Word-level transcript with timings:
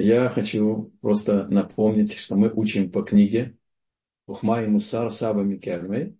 Я 0.00 0.28
хочу 0.28 0.92
просто 1.00 1.48
напомнить, 1.48 2.16
что 2.16 2.36
мы 2.36 2.52
учим 2.52 2.90
по 2.90 3.02
книге 3.02 3.56
Ухма 4.26 4.62
и 4.62 4.66
Мусар 4.66 5.10
Саба 5.10 5.42
Микермей. 5.42 6.16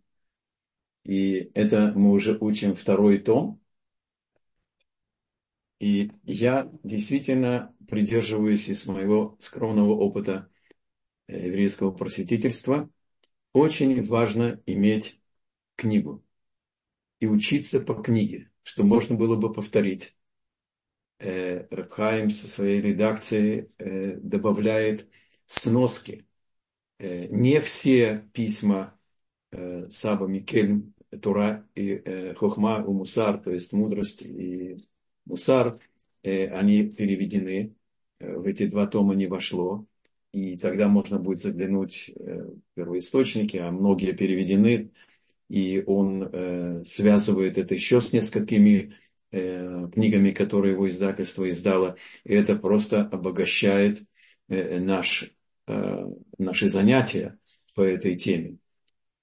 И 1.05 1.51
это 1.55 1.93
мы 1.95 2.13
уже 2.13 2.37
учим 2.41 2.75
второй 2.75 3.19
том. 3.19 3.61
И 5.79 6.11
я 6.25 6.71
действительно 6.83 7.75
придерживаюсь 7.89 8.69
из 8.69 8.87
моего 8.87 9.37
скромного 9.39 9.93
опыта 9.93 10.51
э, 11.29 11.47
еврейского 11.47 11.93
просветительства. 11.93 12.91
Очень 13.53 14.05
важно 14.05 14.61
иметь 14.67 15.21
книгу 15.77 16.25
и 17.21 17.27
учиться 17.27 17.79
по 17.79 17.95
книге, 17.95 18.51
что 18.65 18.83
можно 18.83 19.15
было 19.15 19.37
бы 19.37 19.53
повторить 19.53 20.18
э, 21.19 21.67
со 22.31 22.49
своей 22.49 22.81
редакцией 22.81 23.71
э, 23.79 24.17
добавляет 24.17 25.09
сноски. 25.47 26.27
Э, 26.99 27.27
не 27.29 27.61
все 27.61 28.29
письма 28.33 28.99
э, 29.53 29.89
Саба 29.91 30.27
Микель, 30.27 30.93
Тура 31.23 31.67
и 31.75 31.91
э, 31.91 32.35
Хохма 32.35 32.85
и 32.87 32.91
Мусар, 32.91 33.39
то 33.39 33.51
есть 33.51 33.73
мудрость 33.73 34.23
и 34.23 34.77
Мусар, 35.25 35.79
они 36.23 36.83
переведены. 36.85 37.75
В 38.19 38.45
эти 38.45 38.67
два 38.67 38.87
тома 38.87 39.15
не 39.15 39.27
вошло. 39.29 39.87
И 40.33 40.59
тогда 40.59 40.89
можно 40.89 41.19
будет 41.19 41.39
заглянуть 41.39 42.11
в 42.15 42.59
первоисточники, 42.75 43.57
а 43.57 43.71
многие 43.71 44.13
переведены. 44.13 44.91
И 45.49 45.83
он 45.87 46.85
связывает 46.85 47.57
это 47.57 47.75
еще 47.75 48.01
с 48.01 48.13
несколькими 48.13 48.97
книгами, 49.31 50.31
которые 50.31 50.73
его 50.73 50.89
издательство 50.89 51.49
издало. 51.49 51.97
И 52.25 52.35
это 52.35 52.57
просто 52.57 53.03
обогащает 53.03 54.03
э, 54.49 54.81
наш, 54.81 55.31
э, 55.67 56.07
наши 56.39 56.69
занятия 56.69 57.39
по 57.75 57.83
этой 57.83 58.17
теме. 58.17 58.59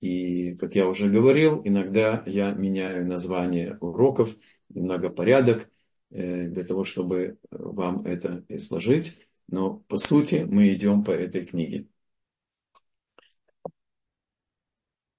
И, 0.01 0.53
как 0.55 0.75
я 0.75 0.87
уже 0.87 1.09
говорил, 1.09 1.61
иногда 1.63 2.23
я 2.27 2.51
меняю 2.51 3.07
название 3.07 3.77
уроков, 3.79 4.35
немного 4.69 5.09
порядок, 5.09 5.69
для 6.11 6.63
того, 6.63 6.83
чтобы 6.83 7.39
вам 7.49 8.05
это 8.05 8.45
сложить. 8.59 9.19
Но, 9.47 9.77
по 9.87 9.97
сути, 9.97 10.45
мы 10.47 10.71
идем 10.73 11.03
по 11.03 11.11
этой 11.11 11.45
книге. 11.45 11.87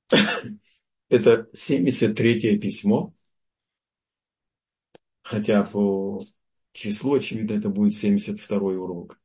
Это 1.09 1.49
73-е 1.55 2.59
письмо 2.59 3.16
хотя 5.27 5.65
по 5.65 6.25
числу, 6.73 7.15
очевидно, 7.17 7.55
это 7.55 7.69
будет 7.69 7.95
72 7.95 8.59
урок. 8.59 9.21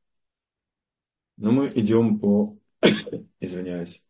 Но 1.37 1.51
мы 1.51 1.71
идем 1.75 2.19
по, 2.19 2.57
извиняюсь, 3.39 4.07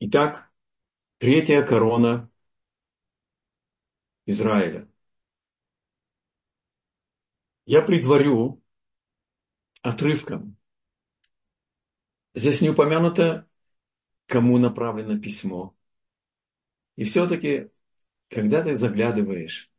Итак, 0.00 0.50
третья 1.18 1.62
корона 1.62 2.30
Израиля. 4.26 4.88
Я 7.66 7.82
предварю 7.82 8.62
отрывком. 9.82 10.56
Здесь 12.34 12.62
не 12.62 12.70
упомянуто 12.70 13.48
кому 14.26 14.58
направлено 14.58 15.18
письмо. 15.18 15.74
И 16.96 17.04
все-таки, 17.04 17.68
когда 18.28 18.62
ты 18.62 18.74
заглядываешь 18.74 19.70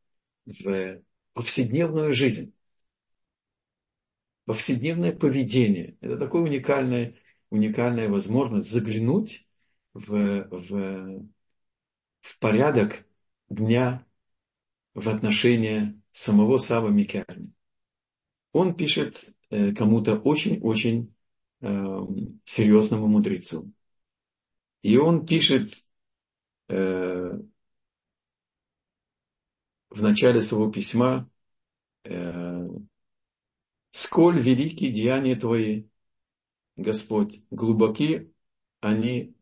в 0.45 1.01
повседневную 1.33 2.13
жизнь, 2.13 2.53
повседневное 4.45 5.13
поведение, 5.13 5.97
это 6.01 6.17
такая 6.17 6.41
уникальная, 6.41 7.15
уникальная 7.49 8.09
возможность 8.09 8.69
заглянуть 8.69 9.47
в, 9.93 10.47
в, 10.49 11.27
в 12.21 12.39
порядок 12.39 13.05
дня 13.49 14.05
в 14.93 15.09
отношении 15.09 16.01
самого 16.11 16.57
Сава 16.57 16.89
Микерни. 16.89 17.51
Он 18.51 18.75
пишет 18.75 19.25
э, 19.49 19.73
кому-то 19.73 20.15
очень-очень 20.15 21.15
э, 21.61 21.99
серьезному 22.43 23.07
мудрецу. 23.07 23.71
И 24.83 24.97
он 24.97 25.25
пишет 25.25 25.69
э, 26.67 27.31
в 29.89 30.01
начале 30.01 30.41
своего 30.41 30.69
письма, 30.69 31.29
э, 32.03 32.67
«Сколь 33.91 34.41
велики 34.41 34.91
деяния 34.91 35.35
Твои, 35.35 35.85
Господь, 36.75 37.41
глубоки 37.49 38.33
они 38.81 39.35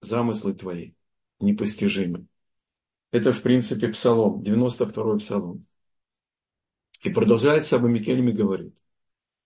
замыслы 0.00 0.54
Твои, 0.54 0.94
непостижимы». 1.38 2.26
Это, 3.10 3.32
в 3.32 3.42
принципе, 3.42 3.88
псалом, 3.88 4.42
92-й 4.42 5.18
псалом. 5.18 5.66
И 7.02 7.10
продолжает 7.10 7.66
Саба 7.66 7.88
Микельми 7.88 8.32
говорит, 8.32 8.76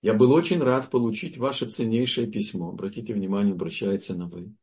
«Я 0.03 0.15
был 0.15 0.33
очень 0.33 0.61
рад 0.61 0.89
получить 0.89 1.37
ваше 1.37 1.69
ценнейшее 1.69 2.31
письмо». 2.31 2.69
Обратите 2.69 3.13
внимание, 3.13 3.55
обращается 3.55 4.17
на 4.17 4.29
«вы». 4.29 4.55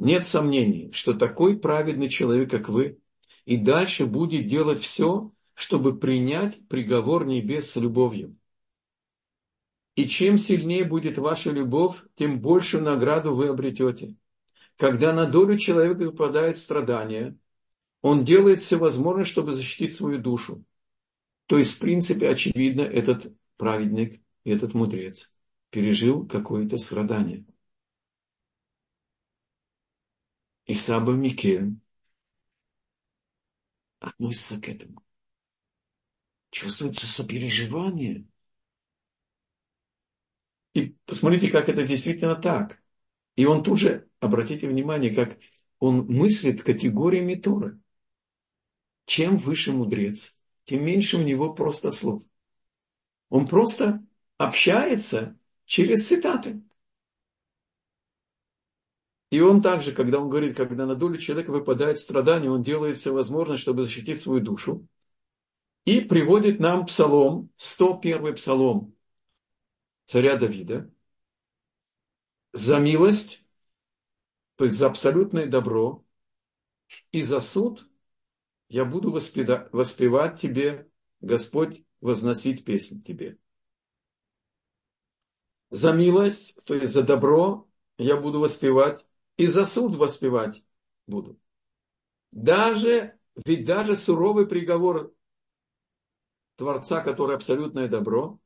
Нет 0.00 0.24
сомнений, 0.24 0.90
что 0.92 1.12
такой 1.12 1.58
праведный 1.58 2.08
человек, 2.08 2.50
как 2.50 2.70
вы, 2.70 2.98
и 3.44 3.58
дальше 3.58 4.06
будет 4.06 4.46
делать 4.46 4.80
все, 4.80 5.30
чтобы 5.52 5.98
принять 5.98 6.66
приговор 6.68 7.26
небес 7.26 7.70
с 7.70 7.76
любовью. 7.76 8.34
И 9.96 10.08
чем 10.08 10.38
сильнее 10.38 10.86
будет 10.86 11.18
ваша 11.18 11.50
любовь, 11.50 12.02
тем 12.14 12.40
большую 12.40 12.82
награду 12.82 13.34
вы 13.34 13.48
обретете. 13.48 14.16
Когда 14.78 15.12
на 15.12 15.26
долю 15.26 15.58
человека 15.58 16.04
выпадает 16.04 16.56
страдание, 16.56 17.36
он 18.00 18.24
делает 18.24 18.62
все 18.62 18.76
возможное, 18.76 19.26
чтобы 19.26 19.52
защитить 19.52 19.94
свою 19.94 20.18
душу. 20.18 20.64
То 21.44 21.58
есть, 21.58 21.76
в 21.76 21.78
принципе, 21.78 22.30
очевидно, 22.30 22.80
этот 22.80 23.30
праведник, 23.58 24.22
этот 24.44 24.72
мудрец 24.72 25.36
пережил 25.68 26.26
какое-то 26.26 26.78
страдание. 26.78 27.44
И 30.70 30.74
Саба 30.74 31.14
Микель 31.14 31.80
относится 33.98 34.62
к 34.62 34.68
этому. 34.68 35.04
Чувствуется 36.52 37.06
сопереживание. 37.06 38.24
И 40.74 40.94
посмотрите, 41.06 41.50
как 41.50 41.68
это 41.68 41.84
действительно 41.84 42.36
так. 42.36 42.80
И 43.34 43.46
он 43.46 43.64
тут 43.64 43.80
же, 43.80 44.08
обратите 44.20 44.68
внимание, 44.68 45.12
как 45.12 45.40
он 45.80 46.06
мыслит 46.06 46.62
категориями 46.62 47.34
Торы. 47.34 47.80
Чем 49.06 49.38
выше 49.38 49.72
мудрец, 49.72 50.40
тем 50.66 50.84
меньше 50.84 51.16
у 51.16 51.22
него 51.22 51.52
просто 51.52 51.90
слов. 51.90 52.22
Он 53.28 53.48
просто 53.48 54.06
общается 54.38 55.36
через 55.64 56.06
цитаты. 56.06 56.62
И 59.30 59.40
он 59.40 59.62
также, 59.62 59.92
когда 59.92 60.18
он 60.18 60.28
говорит, 60.28 60.56
когда 60.56 60.86
на 60.86 60.96
долю 60.96 61.16
человека 61.16 61.52
выпадает 61.52 62.00
страдание, 62.00 62.50
он 62.50 62.62
делает 62.62 62.96
все 62.96 63.12
возможное, 63.12 63.56
чтобы 63.56 63.84
защитить 63.84 64.20
свою 64.20 64.40
душу. 64.40 64.86
И 65.84 66.00
приводит 66.00 66.58
нам 66.58 66.84
псалом, 66.84 67.50
101 67.56 68.34
псалом 68.34 68.94
царя 70.04 70.36
Давида. 70.36 70.90
За 72.52 72.80
милость, 72.80 73.44
то 74.56 74.64
есть 74.64 74.76
за 74.76 74.88
абсолютное 74.88 75.46
добро, 75.46 76.04
и 77.12 77.22
за 77.22 77.38
суд 77.38 77.88
я 78.68 78.84
буду 78.84 79.12
воспевать 79.12 80.40
тебе, 80.40 80.90
Господь, 81.20 81.84
возносить 82.00 82.64
песнь 82.64 83.00
тебе. 83.00 83.38
За 85.70 85.92
милость, 85.92 86.58
то 86.66 86.74
есть 86.74 86.92
за 86.92 87.04
добро, 87.04 87.68
я 87.96 88.16
буду 88.16 88.40
воспевать 88.40 89.06
и 89.40 89.46
за 89.46 89.64
суд 89.64 89.94
воспевать 89.94 90.62
буду. 91.06 91.40
Даже, 92.30 93.18
ведь 93.46 93.64
даже 93.64 93.96
суровый 93.96 94.46
приговор 94.46 95.14
Творца, 96.56 97.00
который 97.00 97.36
абсолютное 97.36 97.88
добро, 97.88 98.38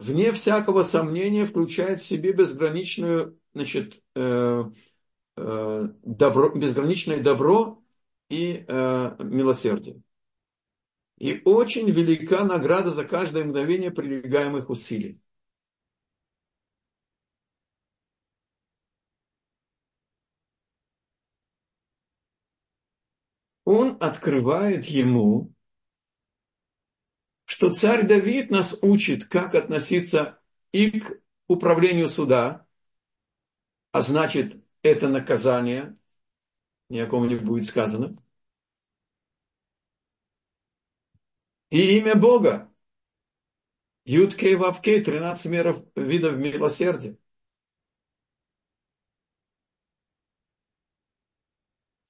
вне 0.00 0.32
всякого 0.32 0.82
сомнения 0.82 1.46
включает 1.46 2.00
в 2.00 2.04
себе 2.04 2.32
безграничную, 2.32 3.38
значит, 3.54 4.02
э, 4.16 4.64
э, 5.36 5.88
добро, 6.02 6.48
безграничное 6.48 7.22
добро 7.22 7.80
и 8.28 8.64
э, 8.66 9.16
милосердие. 9.20 10.02
И 11.16 11.42
очень 11.44 11.88
велика 11.88 12.42
награда 12.42 12.90
за 12.90 13.04
каждое 13.04 13.44
мгновение 13.44 13.92
прилегаемых 13.92 14.68
усилий. 14.68 15.20
Он 23.70 23.96
открывает 24.00 24.84
ему, 24.86 25.54
что 27.44 27.70
царь 27.70 28.04
Давид 28.04 28.50
нас 28.50 28.76
учит, 28.82 29.28
как 29.28 29.54
относиться 29.54 30.40
и 30.72 30.98
к 30.98 31.20
управлению 31.46 32.08
суда, 32.08 32.66
а 33.92 34.00
значит, 34.00 34.60
это 34.82 35.08
наказание, 35.08 35.96
ни 36.88 36.98
о 36.98 37.06
ком 37.06 37.28
не 37.28 37.36
будет 37.36 37.66
сказано. 37.66 38.16
И 41.70 41.98
имя 41.98 42.16
Бога. 42.16 42.72
Юткей 44.04 44.56
Вавкей, 44.56 45.00
13 45.00 45.46
меров, 45.46 45.84
видов 45.94 46.36
милосердия. 46.36 47.16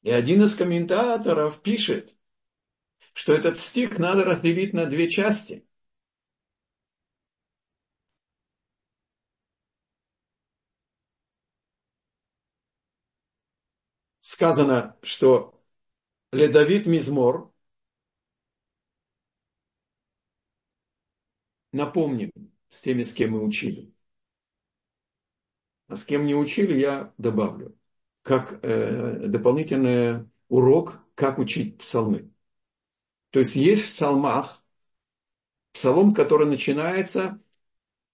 И 0.03 0.11
один 0.11 0.43
из 0.43 0.55
комментаторов 0.57 1.63
пишет, 1.63 2.15
что 3.13 3.33
этот 3.33 3.59
стих 3.59 3.99
надо 3.99 4.25
разделить 4.25 4.73
на 4.75 4.87
две 4.87 5.09
части. 5.11 5.65
Сказано, 14.21 14.97
что 15.03 15.61
Ледавид 16.33 16.87
Мизмор, 16.87 17.53
напомним, 21.73 22.31
с 22.69 22.83
теми, 22.83 23.03
с 23.03 23.13
кем 23.15 23.33
мы 23.33 23.43
учили. 23.45 23.93
А 25.89 25.97
с 25.97 26.07
кем 26.07 26.25
не 26.25 26.35
учили, 26.35 26.79
я 26.79 27.13
добавлю 27.19 27.77
как 28.23 28.65
э, 28.65 29.27
дополнительный 29.29 30.29
урок, 30.49 31.01
как 31.15 31.39
учить 31.39 31.79
псалмы. 31.79 32.31
То 33.31 33.39
есть 33.39 33.57
есть 33.57 33.85
в 33.85 33.89
псалмах 33.89 34.65
псалом, 35.73 36.15
который 36.15 36.47
начинается 36.47 37.41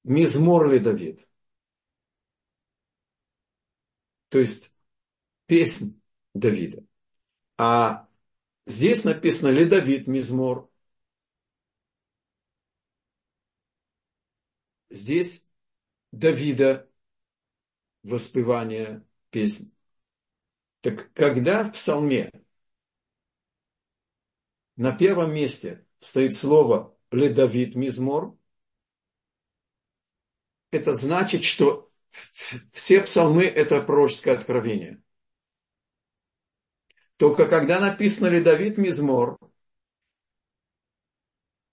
«Мизмор 0.05 0.71
ли 0.71 0.79
Давид». 0.79 1.29
То 4.29 4.39
есть 4.39 4.75
песнь 5.47 6.01
Давида. 6.35 6.85
А 7.57 8.09
здесь 8.67 9.05
написано 9.05 9.51
«Ли 9.51 9.65
Давид 9.65 10.07
Мизмор». 10.07 10.71
Здесь 14.91 15.47
Давида 16.13 16.89
воспевание 18.03 19.05
песни. 19.31 19.76
Так 20.87 21.13
когда 21.15 21.65
в 21.65 21.73
псалме 21.73 22.31
на 24.77 24.93
первом 24.97 25.35
месте 25.35 25.85
стоит 25.99 26.33
слово 26.33 26.97
«ледавид 27.11 27.75
мизмор», 27.75 28.39
это 30.71 30.93
значит, 30.93 31.43
что 31.43 31.91
все 32.71 33.01
псалмы– 33.01 33.43
это 33.47 33.83
пророческое 33.83 34.37
откровение. 34.37 35.03
Только 37.17 37.49
когда 37.49 37.81
написано 37.81 38.29
«ледавид 38.29 38.79
мизмор», 38.79 39.41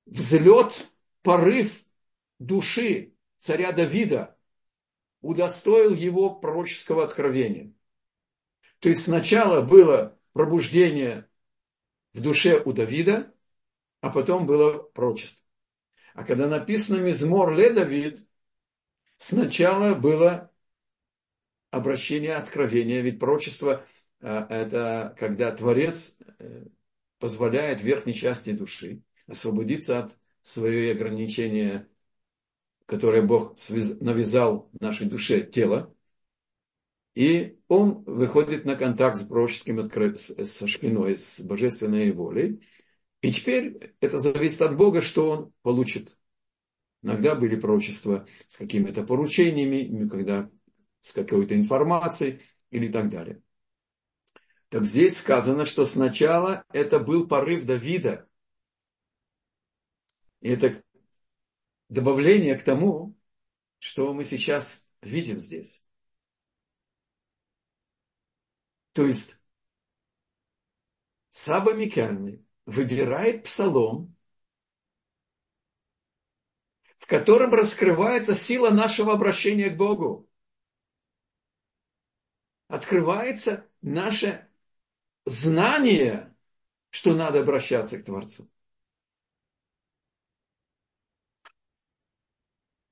взлет, 0.07 0.89
порыв 1.21 1.85
души 2.39 3.13
царя 3.37 3.73
Давида 3.73 4.35
удостоил 5.21 5.93
его 5.93 6.33
пророческого 6.33 7.03
откровения– 7.03 7.71
то 8.83 8.89
есть 8.89 9.03
сначала 9.03 9.61
было 9.61 10.19
пробуждение 10.33 11.29
в 12.11 12.19
душе 12.19 12.61
у 12.61 12.73
Давида, 12.73 13.33
а 14.01 14.09
потом 14.09 14.45
было 14.45 14.77
пророчество. 14.77 15.47
А 16.13 16.25
когда 16.25 16.49
написано 16.49 16.97
«Мизмор 16.97 17.55
ле 17.55 17.69
Давид», 17.69 18.27
сначала 19.15 19.95
было 19.95 20.51
обращение, 21.71 22.35
откровение, 22.35 23.01
ведь 23.01 23.19
пророчество 23.19 23.85
э,– 24.19 24.27
это 24.49 25.15
когда 25.17 25.55
Творец 25.55 26.19
э, 26.39 26.65
позволяет 27.19 27.81
верхней 27.81 28.13
части 28.13 28.51
души 28.51 29.01
освободиться 29.27 29.99
от 29.99 30.11
своего 30.41 30.91
ограничения, 30.91 31.87
которое 32.85 33.21
Бог 33.21 33.55
навязал 34.01 34.69
нашей 34.77 35.07
душе 35.07 35.39
тело, 35.39 35.95
и 37.15 37.59
он 37.67 38.03
выходит 38.05 38.65
на 38.65 38.75
контакт 38.75 39.17
с 39.17 39.23
пророческим 39.23 39.79
откры... 39.79 40.15
со 40.15 40.67
шпиной, 40.67 41.17
с 41.17 41.41
божественной 41.41 42.11
волей. 42.11 42.67
И 43.21 43.31
теперь 43.31 43.95
это 43.99 44.19
зависит 44.19 44.61
от 44.61 44.75
Бога, 44.75 45.01
что 45.01 45.29
он 45.29 45.53
получит. 45.61 46.17
Иногда 47.03 47.35
были 47.35 47.55
пророчества 47.55 48.27
с 48.47 48.57
какими-то 48.57 49.03
поручениями, 49.03 50.07
когда 50.07 50.49
с 51.01 51.11
какой-то 51.11 51.55
информацией 51.55 52.41
или 52.71 52.87
так 52.91 53.09
далее. 53.09 53.41
Так 54.69 54.85
здесь 54.85 55.17
сказано, 55.17 55.65
что 55.65 55.85
сначала 55.85 56.65
это 56.73 56.99
был 56.99 57.27
порыв 57.27 57.65
Давида. 57.65 58.27
И 60.41 60.49
это 60.49 60.81
добавление 61.89 62.55
к 62.57 62.63
тому, 62.63 63.15
что 63.77 64.13
мы 64.13 64.23
сейчас 64.23 64.89
видим 65.01 65.39
здесь. 65.39 65.82
То 68.93 69.05
есть 69.05 69.41
Саба 71.29 71.73
Микальный 71.73 72.45
выбирает 72.65 73.43
псалом, 73.43 74.15
в 76.99 77.07
котором 77.07 77.53
раскрывается 77.53 78.33
сила 78.33 78.69
нашего 78.69 79.13
обращения 79.13 79.69
к 79.69 79.77
Богу. 79.77 80.29
Открывается 82.67 83.67
наше 83.81 84.47
знание, 85.25 86.35
что 86.91 87.13
надо 87.13 87.41
обращаться 87.41 87.99
к 87.99 88.05
Творцу. 88.05 88.49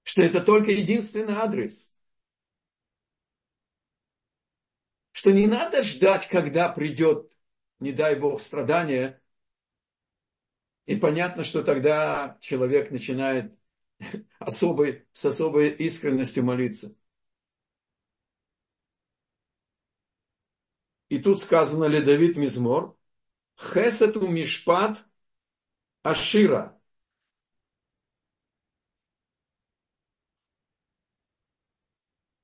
Что 0.04 0.24
это 0.24 0.42
только 0.42 0.72
единственный 0.72 1.36
адрес– 1.36 1.91
что 5.22 5.32
не 5.32 5.46
надо 5.46 5.84
ждать, 5.84 6.28
когда 6.28 6.68
придет, 6.68 7.32
не 7.80 7.92
дай 7.92 8.16
Бог, 8.20 8.42
страдание. 8.42 9.22
И 10.88 10.96
понятно, 10.96 11.44
что 11.44 11.62
тогда 11.62 12.40
человек 12.42 12.90
начинает 12.90 13.56
особой, 14.40 15.08
с 15.12 15.24
особой 15.24 15.70
искренностью 15.70 16.44
молиться. 16.44 16.98
И 21.10 21.20
тут 21.20 21.40
сказано 21.40 21.86
ли 21.86 22.04
Давид 22.04 22.36
Мизмор, 22.36 22.98
Хесету 23.60 24.28
Мишпат 24.28 25.06
Ашира. 26.02 26.81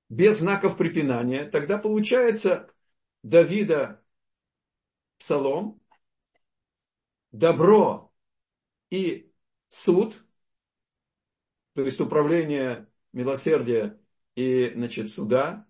Без 0.10 0.40
знаков 0.40 0.78
препинания, 0.78 1.50
тогда 1.50 1.78
получается 1.78 2.74
Давида 3.24 4.04
псалом, 5.18 5.82
добро 7.32 8.14
и 8.90 9.32
суд, 9.70 10.24
то 11.74 11.82
есть 11.82 12.00
управление 12.00 12.88
милосердия 13.12 14.00
и 14.36 14.72
значит, 14.74 15.10
суда, 15.10 15.68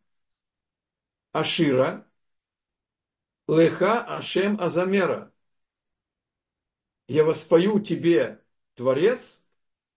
Ашира, 1.32 2.10
Леха 3.48 4.04
Ашем 4.04 4.60
Азамера. 4.60 5.34
Я 7.08 7.24
воспою 7.24 7.80
тебе 7.80 8.44
Творец 8.76 9.46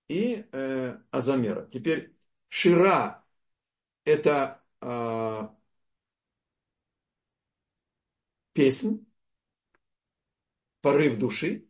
и 0.09 0.47
э, 0.53 0.99
Азамера. 1.11 1.67
Теперь 1.67 2.15
Шира 2.49 3.20
это 4.05 4.63
э, 4.81 5.49
песнь, 8.53 9.07
порыв 10.81 11.19
души, 11.19 11.67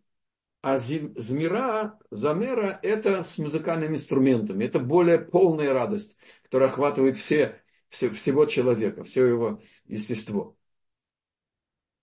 а 0.62 0.76
змира, 0.76 1.98
замера– 2.10 2.78
это 2.82 3.22
с 3.22 3.38
музыкальными 3.38 3.94
инструментами. 3.94 4.64
Это 4.64 4.78
более 4.78 5.18
полная 5.18 5.72
радость, 5.72 6.18
которая 6.42 6.68
охватывает 6.68 7.16
все, 7.16 7.62
все, 7.88 8.10
всего 8.10 8.44
человека, 8.44 9.02
все 9.04 9.26
его 9.26 9.62
естество. 9.86 10.56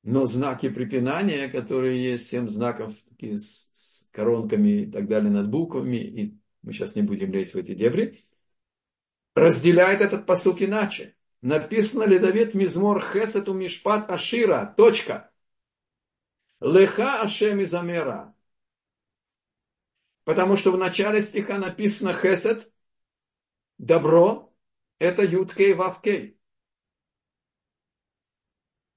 Но 0.03 0.25
знаки 0.25 0.69
препинания, 0.69 1.49
которые 1.49 2.01
есть, 2.01 2.27
семь 2.27 2.47
знаков 2.47 2.95
такие 3.07 3.37
с, 3.37 3.69
с 3.73 4.07
коронками 4.11 4.83
и 4.83 4.91
так 4.91 5.07
далее 5.07 5.29
над 5.29 5.49
буквами, 5.49 5.97
и 5.97 6.37
мы 6.63 6.73
сейчас 6.73 6.95
не 6.95 7.01
будем 7.01 7.31
лезть 7.31 7.53
в 7.53 7.57
эти 7.57 7.75
дебри, 7.75 8.26
разделяет 9.37 10.01
этот 10.01 10.25
посук 10.25 10.61
иначе. 10.61 11.15
Написано 11.41 12.03
ли 12.03 12.17
Давид 12.17 12.55
Мизмор 12.55 13.05
Хесету 13.05 13.53
Мишпат 13.53 14.09
Ашира. 14.09 14.73
Точка. 14.75 15.31
Леха 16.59 17.21
Ашем 17.21 17.59
из 17.59 17.73
Амера. 17.73 18.35
Потому 20.23 20.57
что 20.57 20.71
в 20.71 20.77
начале 20.77 21.21
стиха 21.21 21.57
написано 21.59 22.13
Хесед, 22.13 22.73
добро, 23.77 24.51
это 24.97 25.23
Юткей 25.23 25.73
Вавкей. 25.73 26.39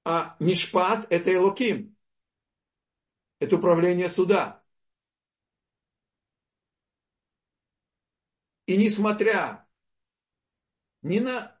А 0.03 0.35
Мишпат 0.39 1.05
это 1.11 1.33
Элоким. 1.33 1.95
Это 3.39 3.57
управление 3.57 4.09
суда. 4.09 4.63
И 8.65 8.75
несмотря 8.77 9.67
ни 11.01 11.19
на 11.19 11.57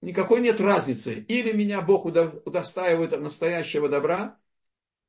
никакой 0.00 0.40
нет 0.40 0.60
разницы, 0.60 1.14
или 1.14 1.52
меня 1.52 1.82
Бог 1.82 2.04
удостаивает 2.04 3.18
настоящего 3.20 3.88
добра, 3.88 4.38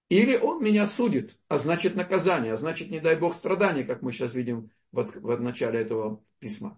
или 0.10 0.36
он 0.36 0.62
меня 0.62 0.86
судит, 0.86 1.38
а 1.48 1.58
значит 1.58 1.96
наказание, 1.96 2.54
а 2.54 2.58
значит, 2.58 2.90
не 2.90 3.00
дай 3.00 3.16
Бог, 3.16 3.34
страдания, 3.34 3.84
как 3.86 4.02
мы 4.02 4.12
сейчас 4.12 4.34
видим 4.34 4.70
вот 4.92 5.16
в 5.16 5.42
начале 5.42 5.80
этого 5.80 6.22
письма. 6.40 6.78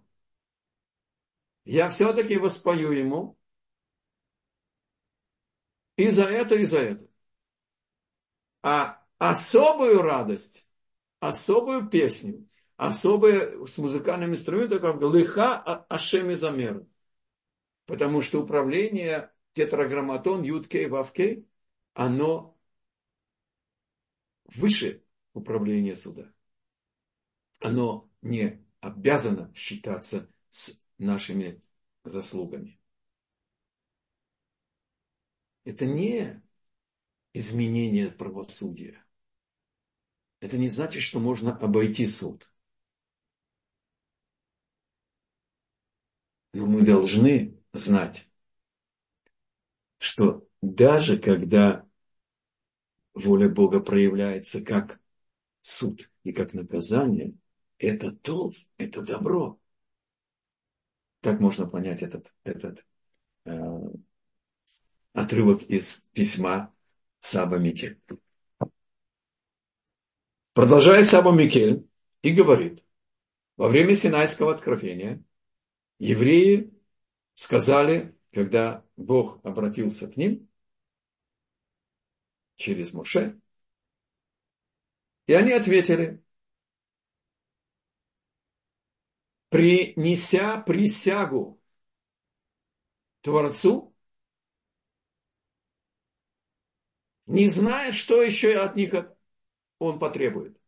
Я 1.65 1.89
все-таки 1.89 2.37
воспою 2.37 2.91
ему 2.91 3.37
и 5.97 6.09
за 6.09 6.23
это, 6.25 6.55
и 6.55 6.65
за 6.65 6.79
это. 6.79 7.07
А 8.61 9.03
особую 9.17 10.01
радость, 10.01 10.69
особую 11.19 11.89
песню, 11.89 12.47
особое 12.87 13.65
с 13.65 13.77
музыкальным 13.77 14.33
инструментом, 14.33 14.79
как 14.79 15.01
лыха 15.01 15.57
ашеми 15.57 16.33
замер. 16.33 16.85
Потому 17.85 18.21
что 18.21 18.41
управление 18.41 19.31
тетраграмматон, 19.53 20.43
юткей, 20.43 20.87
вавкей, 20.87 21.47
оно 21.93 22.57
выше 24.45 25.03
управления 25.33 25.95
суда. 25.95 26.33
Оно 27.61 28.09
не 28.21 28.65
обязано 28.81 29.53
считаться 29.55 30.29
с 30.49 30.83
нашими 30.97 31.61
заслугами. 32.03 32.81
Это 35.63 35.85
не 35.85 36.41
изменение 37.31 38.11
правосудия. 38.11 39.05
Это 40.41 40.57
не 40.57 40.67
значит, 40.67 41.01
что 41.01 41.21
можно 41.21 41.55
обойти 41.55 42.05
суд. 42.05 42.52
Но 46.53 46.67
мы 46.67 46.83
должны 46.83 47.57
знать, 47.73 48.29
что 49.97 50.47
даже 50.61 51.17
когда 51.17 51.85
воля 53.15 53.49
Бога 53.49 53.81
проявляется 53.81 54.63
как 54.63 54.99
суд 55.61 56.11
и 56.23 56.31
как 56.31 56.53
наказание, 56.53 57.33
это 57.79 58.11
толф, 58.11 58.55
это 58.77 59.01
добро. 59.01 59.59
Так 61.21 61.39
можно 61.39 61.67
понять 61.67 62.03
этот, 62.03 62.33
этот 62.43 62.85
э, 63.45 63.51
отрывок 65.13 65.63
из 65.63 66.07
письма 66.13 66.73
Саба 67.19 67.57
Микель. 67.57 67.99
Продолжает 70.53 71.07
Саба 71.07 71.31
Микель 71.31 71.87
и 72.21 72.31
говорит, 72.31 72.83
во 73.57 73.69
время 73.69 73.95
Синайского 73.95 74.53
откровения 74.53 75.23
евреи 76.03 76.69
сказали, 77.33 78.13
когда 78.33 78.85
Бог 78.97 79.43
обратился 79.45 80.11
к 80.11 80.17
ним, 80.17 80.49
через 82.57 82.93
Моше. 82.93 83.39
И 85.27 85.33
они 85.33 85.53
ответили, 85.53 86.21
принеся 89.47 90.57
присягу 90.61 91.61
Творцу, 93.21 93.95
не 97.27 97.47
зная, 97.47 97.93
что 97.93 98.21
еще 98.21 98.57
от 98.57 98.75
них 98.75 98.93
он 99.79 99.99
потребует. 99.99 100.59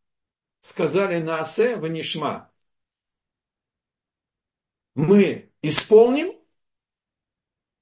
Сказали 0.60 1.22
на 1.22 1.40
Асе 1.40 1.76
в 1.76 1.86
Нишма, 1.86 2.50
мы 4.96 5.52
исполним 5.62 6.36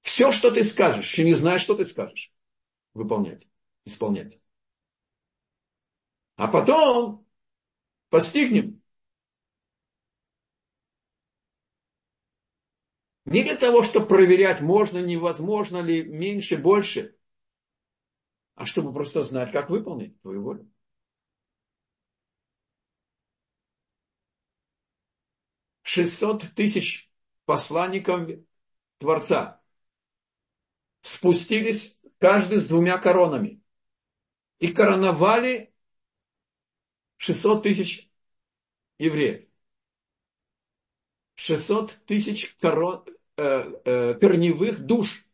все, 0.02 0.30
что 0.32 0.50
ты 0.50 0.62
скажешь, 0.62 1.06
еще 1.10 1.24
не 1.24 1.32
знаешь, 1.34 1.62
что 1.62 1.74
ты 1.74 1.84
скажешь, 1.86 2.32
выполнять 2.94 3.46
исполнять. 3.86 4.40
А 6.36 6.48
потом 6.48 7.26
постигнем. 8.10 8.82
Не 13.26 13.42
для 13.42 13.56
того, 13.56 13.82
чтобы 13.82 14.06
проверять, 14.06 14.60
можно, 14.62 14.98
невозможно 14.98 15.80
ли, 15.82 16.02
меньше, 16.04 16.56
больше, 16.56 17.14
а 18.56 18.66
чтобы 18.66 18.92
просто 18.92 19.22
знать, 19.22 19.52
как 19.52 19.70
выполнить 19.70 20.20
твою 20.20 20.42
волю. 20.42 20.70
Шестьсот 25.94 26.42
тысяч 26.56 27.08
посланников 27.44 28.28
Творца 28.98 29.62
спустились 31.02 32.02
каждый 32.18 32.58
с 32.58 32.66
двумя 32.66 32.98
коронами 32.98 33.62
и 34.58 34.72
короновали 34.72 35.72
600 37.18 37.62
тысяч 37.62 38.10
евреев. 38.98 39.46
600 41.36 42.00
тысяч 42.06 42.56
корон, 42.56 43.04
э, 43.36 43.44
э, 43.44 44.14
корневых 44.14 44.80
душ, 44.80 45.24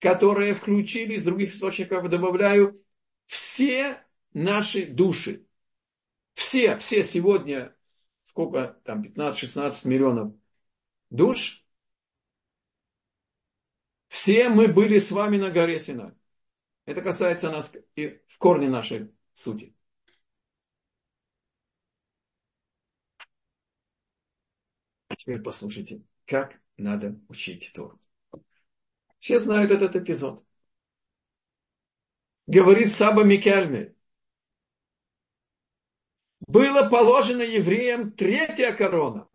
которые 0.00 0.54
включили 0.54 1.12
из 1.14 1.24
других 1.24 1.50
источников, 1.50 2.08
добавляю, 2.08 2.84
все 3.26 4.04
наши 4.32 4.86
души. 4.86 5.46
Все, 6.34 6.76
все 6.78 7.04
сегодня, 7.04 7.76
сколько 8.32 8.80
там, 8.84 9.02
15-16 9.02 9.84
миллионов 9.84 10.32
душ, 11.10 11.66
все 14.08 14.48
мы 14.48 14.68
были 14.68 14.98
с 14.98 15.12
вами 15.12 15.36
на 15.36 15.50
горе 15.50 15.78
Синай. 15.78 16.14
Это 16.86 17.02
касается 17.02 17.50
нас 17.50 17.76
и 17.94 18.22
в 18.28 18.38
корне 18.38 18.70
нашей 18.70 19.14
сути. 19.34 19.76
А 25.08 25.16
теперь 25.16 25.42
послушайте, 25.42 26.02
как 26.24 26.58
надо 26.78 27.20
учить 27.28 27.70
Тору. 27.74 28.00
Все 29.18 29.38
знают 29.38 29.70
этот 29.70 29.94
эпизод. 29.94 30.42
Говорит 32.46 32.90
Саба 32.90 33.24
Микельме. 33.24 33.94
Было 36.52 36.86
положено 36.86 37.40
евреям 37.40 38.12
третья 38.12 38.72
корона. 38.72 39.26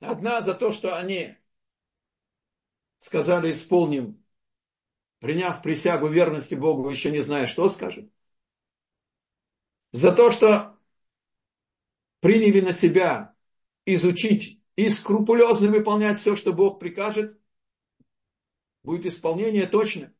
Одна 0.00 0.42
за 0.42 0.52
то, 0.52 0.70
что 0.70 0.94
они 0.98 1.34
сказали 2.98 3.52
исполним, 3.52 4.22
приняв 5.18 5.62
присягу 5.62 6.08
верности 6.08 6.56
Богу, 6.56 6.90
еще 6.90 7.10
не 7.10 7.20
зная, 7.20 7.46
что 7.46 7.70
скажет. 7.70 8.12
За 9.92 10.14
то, 10.14 10.30
что 10.30 10.78
приняли 12.20 12.60
на 12.60 12.72
себя 12.72 13.34
изучить 13.86 14.62
и 14.76 14.90
скрупулезно 14.90 15.68
выполнять 15.68 16.18
все, 16.18 16.36
что 16.36 16.52
Бог 16.52 16.80
прикажет, 16.80 17.40
будет 18.82 19.06
исполнение 19.06 19.66
точно. 19.66 20.13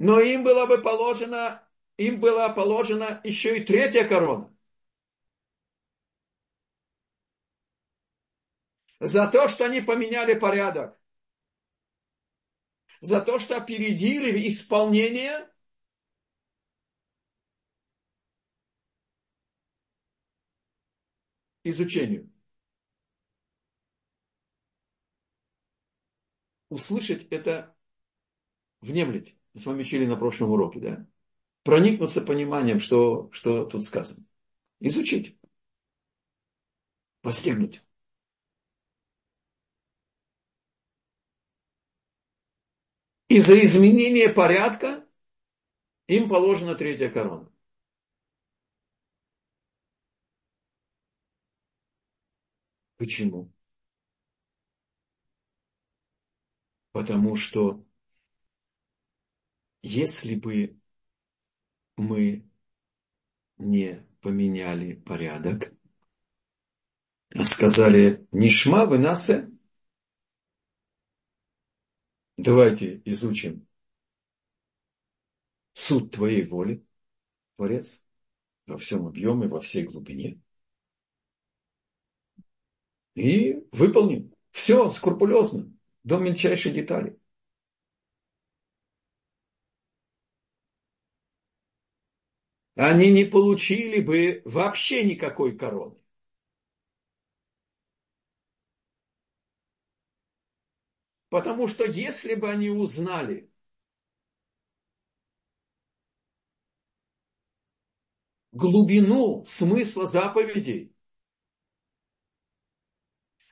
Но 0.00 0.18
им 0.18 0.44
было 0.44 0.64
бы 0.64 0.78
положено, 0.78 1.62
им 1.98 2.20
была 2.20 2.48
положена 2.48 3.20
еще 3.22 3.58
и 3.58 3.64
третья 3.64 4.08
корона. 4.08 4.50
за 9.00 9.26
то, 9.30 9.48
что 9.48 9.64
они 9.64 9.80
поменяли 9.80 10.38
порядок, 10.38 10.98
за 13.00 13.20
то, 13.22 13.38
что 13.38 13.56
опередили 13.56 14.46
исполнение 14.48 15.50
изучению. 21.64 22.30
Услышать 26.68 27.26
это, 27.28 27.74
внемлить 28.82 29.39
мы 29.54 29.60
с 29.60 29.66
вами 29.66 29.80
учили 29.82 30.06
на 30.06 30.16
прошлом 30.16 30.50
уроке, 30.50 30.80
да? 30.80 31.06
Проникнуться 31.62 32.22
пониманием, 32.22 32.80
что, 32.80 33.30
что 33.32 33.64
тут 33.64 33.84
сказано. 33.84 34.26
Изучить. 34.80 35.36
Постигнуть. 37.22 37.82
Из-за 43.28 43.62
изменения 43.64 44.28
порядка 44.28 45.06
им 46.08 46.28
положена 46.28 46.74
третья 46.74 47.08
корона. 47.08 47.50
Почему? 52.96 53.50
Потому 56.92 57.34
что 57.36 57.84
если 59.82 60.34
бы 60.34 60.78
мы 61.96 62.48
не 63.58 64.06
поменяли 64.20 64.94
порядок, 64.94 65.72
а 67.34 67.44
сказали 67.44 68.26
«Нишма 68.32 68.86
вы 68.86 68.98
насе», 68.98 69.50
давайте 72.36 73.00
изучим 73.04 73.66
суд 75.72 76.12
твоей 76.12 76.44
воли, 76.44 76.84
Творец, 77.56 78.04
во 78.66 78.78
всем 78.78 79.06
объеме, 79.06 79.48
во 79.48 79.60
всей 79.60 79.84
глубине. 79.84 80.40
И 83.14 83.66
выполним. 83.72 84.32
Все 84.50 84.90
скрупулезно, 84.90 85.72
до 86.02 86.18
мельчайшей 86.18 86.72
детали. 86.72 87.19
Они 92.80 93.10
не 93.12 93.24
получили 93.26 94.00
бы 94.00 94.42
вообще 94.44 95.04
никакой 95.04 95.56
короны. 95.56 95.94
Потому 101.28 101.66
что 101.66 101.84
если 101.84 102.34
бы 102.36 102.48
они 102.50 102.70
узнали, 102.70 103.50
глубину 108.52 109.42
смысла 109.44 110.06
заповедей, 110.06 110.94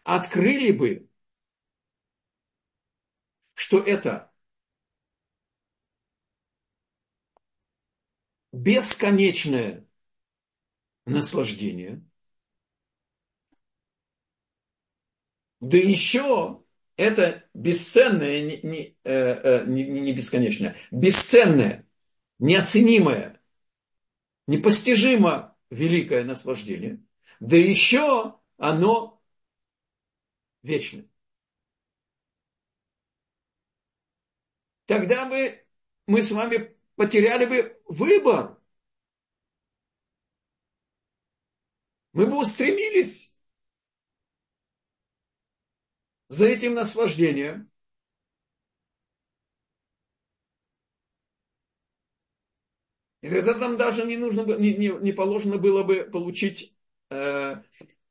открыли 0.04 0.72
бы, 0.72 1.08
что 3.54 3.78
это 3.78 4.27
бесконечное 8.58 9.86
наслаждение, 11.06 12.04
да 15.60 15.76
еще 15.76 16.62
это 16.96 17.48
бесценное, 17.54 18.40
не, 18.40 18.60
не, 18.62 18.96
э, 19.04 19.12
э, 19.12 19.64
не, 19.66 19.84
не 19.84 20.12
бесконечное, 20.12 20.76
бесценное, 20.90 21.86
неоценимое, 22.38 23.40
непостижимо 24.46 25.56
великое 25.70 26.24
наслаждение, 26.24 27.02
да 27.40 27.56
еще 27.56 28.40
оно 28.56 29.22
вечное. 30.62 31.08
Тогда 34.86 35.26
мы, 35.26 35.64
мы 36.06 36.22
с 36.22 36.32
вами 36.32 36.74
потеряли 36.96 37.44
бы 37.44 37.77
выбор. 37.88 38.56
Мы 42.12 42.26
бы 42.26 42.38
устремились 42.38 43.34
за 46.28 46.46
этим 46.46 46.72
наслаждением. 46.74 47.70
И 53.20 53.28
тогда 53.28 53.56
нам 53.56 53.76
даже 53.76 54.04
не, 54.04 54.16
нужно, 54.16 54.42
не, 54.58 54.74
не, 54.74 54.88
не 54.88 55.12
положено 55.12 55.58
было 55.58 55.82
бы 55.82 56.04
получить 56.04 56.72
э, 57.10 57.56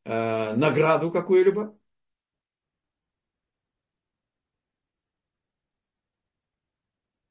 э, 0.05 0.55
награду 0.55 1.11
какую-либо. 1.11 1.77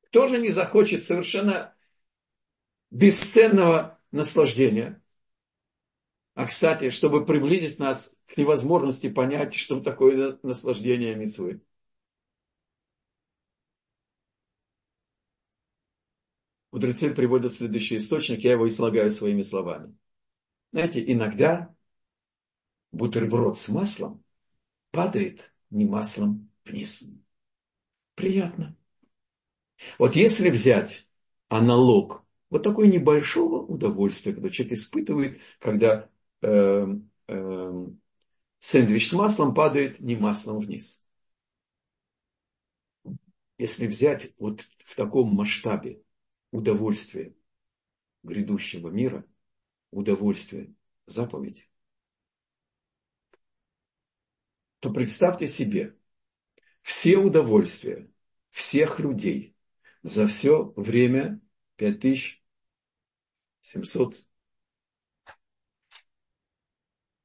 Кто 0.09 0.29
же 0.29 0.39
не 0.39 0.49
захочет 0.49 1.05
совершенно 1.05 1.76
бесценного 2.91 4.01
наслаждения? 4.11 5.03
А 6.35 6.47
кстати, 6.47 6.91
чтобы 6.91 7.25
приблизить 7.25 7.79
нас 7.79 8.15
к 8.27 8.37
невозможности 8.37 9.09
понять, 9.09 9.55
что 9.55 9.81
такое 9.81 10.39
наслаждение 10.43 11.15
мецвы. 11.15 11.63
Мудрецы 16.73 17.15
приводят 17.15 17.55
следующий 17.55 17.97
источник, 17.97 18.41
я 18.41 18.53
его 18.53 18.69
излагаю 18.69 19.11
своими 19.11 19.41
словами. 19.41 19.97
Знаете, 20.73 21.03
иногда 21.11 21.75
бутерброд 22.93 23.59
с 23.59 23.71
маслом 23.71 24.23
падает 24.91 25.55
не 25.71 25.87
маслом 25.87 26.51
вниз. 26.67 27.11
Приятно. 28.15 28.77
Вот 29.99 30.17
если 30.17 30.51
взять 30.51 31.09
аналог 31.49 32.26
вот 32.51 32.63
такое 32.63 32.89
небольшого 32.89 33.65
удовольствия, 33.65 34.33
когда 34.33 34.51
человек 34.51 34.75
испытывает, 34.75 35.41
когда 35.59 36.09
э, 36.43 36.87
э, 37.29 37.87
сэндвич 38.59 39.09
с 39.09 39.13
маслом 39.13 39.55
падает 39.55 40.01
не 40.01 40.17
маслом 40.17 40.61
вниз. 40.61 41.07
Если 43.59 43.87
взять 43.87 44.33
вот 44.39 44.69
в 44.85 44.95
таком 44.95 45.35
масштабе 45.35 46.03
удовольствие 46.51 47.35
грядущего 48.23 48.89
мира, 48.91 49.25
удовольствие 49.91 50.75
заповеди, 51.07 51.69
то 54.81 54.93
представьте 54.93 55.47
себе 55.47 55.97
все 56.83 57.17
удовольствия 57.17 58.09
всех 58.51 59.01
людей 59.01 59.57
за 60.03 60.27
все 60.29 60.73
время 60.77 61.41
5700 61.77 64.27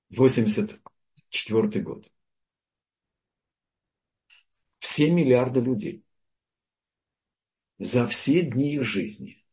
84 0.10 1.82
год. 1.82 2.12
Все 4.80 5.10
миллиарды 5.12 5.62
людей 5.62 6.04
за 7.78 8.08
все 8.08 8.42
дни 8.44 8.74
их 8.74 8.84
жизни 8.84 9.44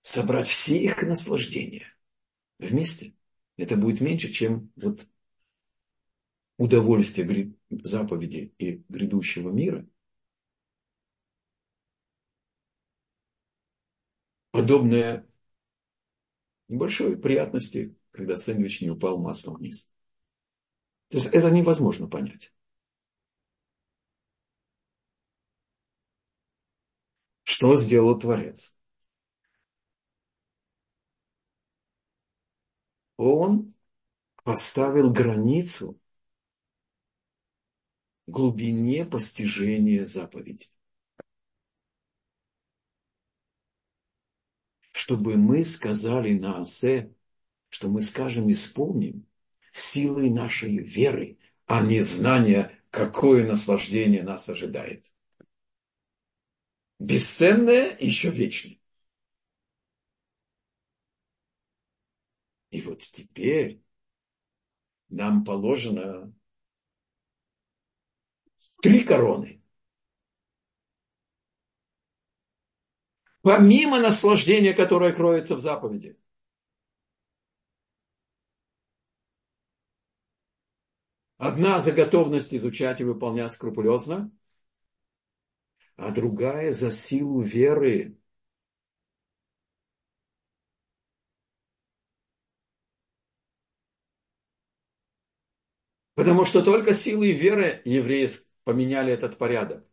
собрать 0.00 0.46
все 0.46 0.82
их 0.82 1.02
наслаждения 1.02 1.94
вместе, 2.58 3.14
это 3.56 3.76
будет 3.76 4.00
меньше, 4.00 4.32
чем 4.32 4.72
вот 4.76 5.06
удовольствие 6.56 7.54
заповеди 7.70 8.54
и 8.58 8.82
грядущего 8.88 9.50
мира. 9.50 9.86
Подобное 14.54 15.26
небольшой 16.68 17.16
приятности 17.16 17.96
когда 18.12 18.36
сэндвич 18.36 18.82
не 18.82 18.90
упал 18.90 19.18
маслом 19.18 19.56
вниз. 19.56 19.92
То 21.08 21.16
есть 21.16 21.34
это 21.34 21.50
невозможно 21.50 22.06
понять. 22.06 22.52
Что 27.42 27.74
сделал 27.74 28.16
Творец? 28.16 28.78
Он 33.16 33.74
поставил 34.44 35.10
границу 35.10 35.98
глубине 38.28 39.04
постижения 39.04 40.06
заповеди. 40.06 40.68
Чтобы 44.94 45.36
мы 45.36 45.64
сказали 45.64 46.34
на 46.34 46.60
Асе, 46.60 47.12
что 47.68 47.88
мы 47.88 48.00
скажем, 48.00 48.50
исполним 48.52 49.26
силой 49.72 50.30
нашей 50.30 50.78
веры, 50.78 51.36
а 51.66 51.82
не 51.82 52.00
знания, 52.00 52.80
какое 52.90 53.44
наслаждение 53.44 54.22
нас 54.22 54.48
ожидает. 54.48 55.12
Бесценное 57.00 57.98
еще 57.98 58.30
вечное. 58.30 58.78
И 62.70 62.80
вот 62.82 63.00
теперь 63.00 63.82
нам 65.08 65.44
положено 65.44 66.32
три 68.80 69.02
короны. 69.02 69.63
Помимо 73.44 74.00
наслаждения, 74.00 74.72
которое 74.72 75.12
кроется 75.12 75.54
в 75.54 75.58
заповеди. 75.58 76.16
Одна 81.36 81.78
за 81.80 81.92
готовность 81.92 82.54
изучать 82.54 83.02
и 83.02 83.04
выполнять 83.04 83.52
скрупулезно, 83.52 84.32
а 85.96 86.10
другая 86.10 86.72
за 86.72 86.90
силу 86.90 87.42
веры. 87.42 88.16
Потому 96.14 96.44
что 96.44 96.62
только 96.62 96.94
силой 96.94 97.32
веры 97.32 97.82
евреи 97.84 98.28
поменяли 98.64 99.12
этот 99.12 99.36
порядок. 99.36 99.84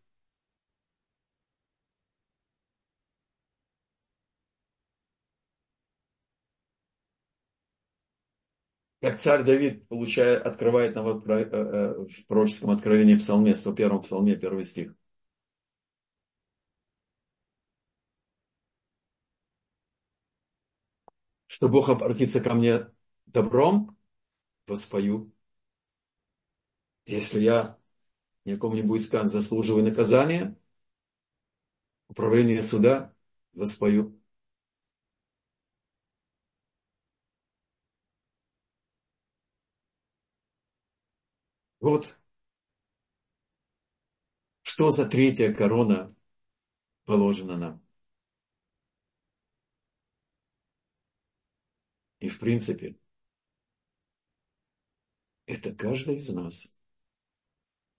Как 9.11 9.19
царь 9.19 9.43
Давид 9.43 9.85
получает, 9.89 10.45
открывает 10.45 10.95
нам 10.95 11.19
в 11.19 11.29
э, 11.29 11.43
э, 11.51 12.05
пророческом 12.29 12.69
откровении 12.69 13.17
псалме, 13.17 13.53
101 13.53 13.99
псалме, 13.99 14.37
первый 14.37 14.63
стих. 14.63 14.95
Что 21.47 21.67
Бог 21.67 21.89
обратится 21.89 22.39
ко 22.39 22.53
мне 22.53 22.87
добром, 23.25 23.97
воспою. 24.65 25.33
Если 27.05 27.41
я 27.41 27.77
никому 28.45 28.75
не 28.75 28.81
будет 28.81 29.01
сказать, 29.03 29.27
заслуживаю 29.27 29.83
наказания, 29.83 30.57
управление 32.07 32.61
суда, 32.61 33.13
воспою. 33.51 34.20
Вот 41.81 42.17
что 44.61 44.89
за 44.89 45.05
третья 45.05 45.53
корона 45.53 46.15
положена 47.05 47.57
нам. 47.57 47.85
И 52.19 52.29
в 52.29 52.39
принципе, 52.39 52.95
это 55.45 55.73
каждый 55.75 56.15
из 56.15 56.29
нас. 56.33 56.77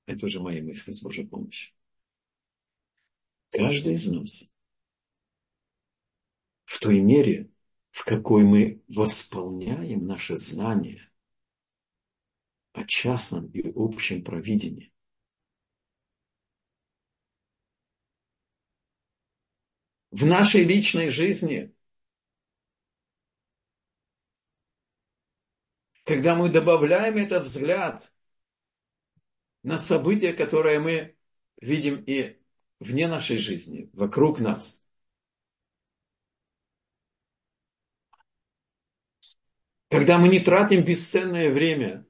Это 0.06 0.26
уже 0.26 0.40
мои 0.40 0.62
мысли 0.62 0.92
с 0.92 1.02
Божьей 1.02 1.26
помощью. 1.26 1.74
Каждый 3.50 3.92
из 3.92 4.10
нас 4.10 4.52
в 6.64 6.78
той 6.80 7.00
мере, 7.00 7.50
в 7.90 8.04
какой 8.04 8.44
мы 8.44 8.82
восполняем 8.88 10.06
наше 10.06 10.36
знание 10.36 11.11
о 12.72 12.84
частном 12.84 13.46
и 13.50 13.72
общем 13.74 14.24
провидении. 14.24 14.92
В 20.10 20.26
нашей 20.26 20.64
личной 20.64 21.08
жизни, 21.08 21.74
когда 26.04 26.34
мы 26.34 26.50
добавляем 26.50 27.16
этот 27.16 27.44
взгляд 27.44 28.12
на 29.62 29.78
события, 29.78 30.32
которые 30.34 30.80
мы 30.80 31.16
видим 31.60 32.02
и 32.04 32.38
вне 32.78 33.08
нашей 33.08 33.38
жизни, 33.38 33.88
вокруг 33.94 34.40
нас. 34.40 34.84
Когда 39.88 40.18
мы 40.18 40.28
не 40.28 40.40
тратим 40.40 40.84
бесценное 40.84 41.52
время 41.52 41.98
на 41.98 42.08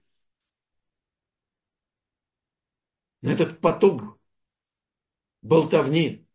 этот 3.23 3.61
поток 3.61 4.19
болтовни. 5.43 6.27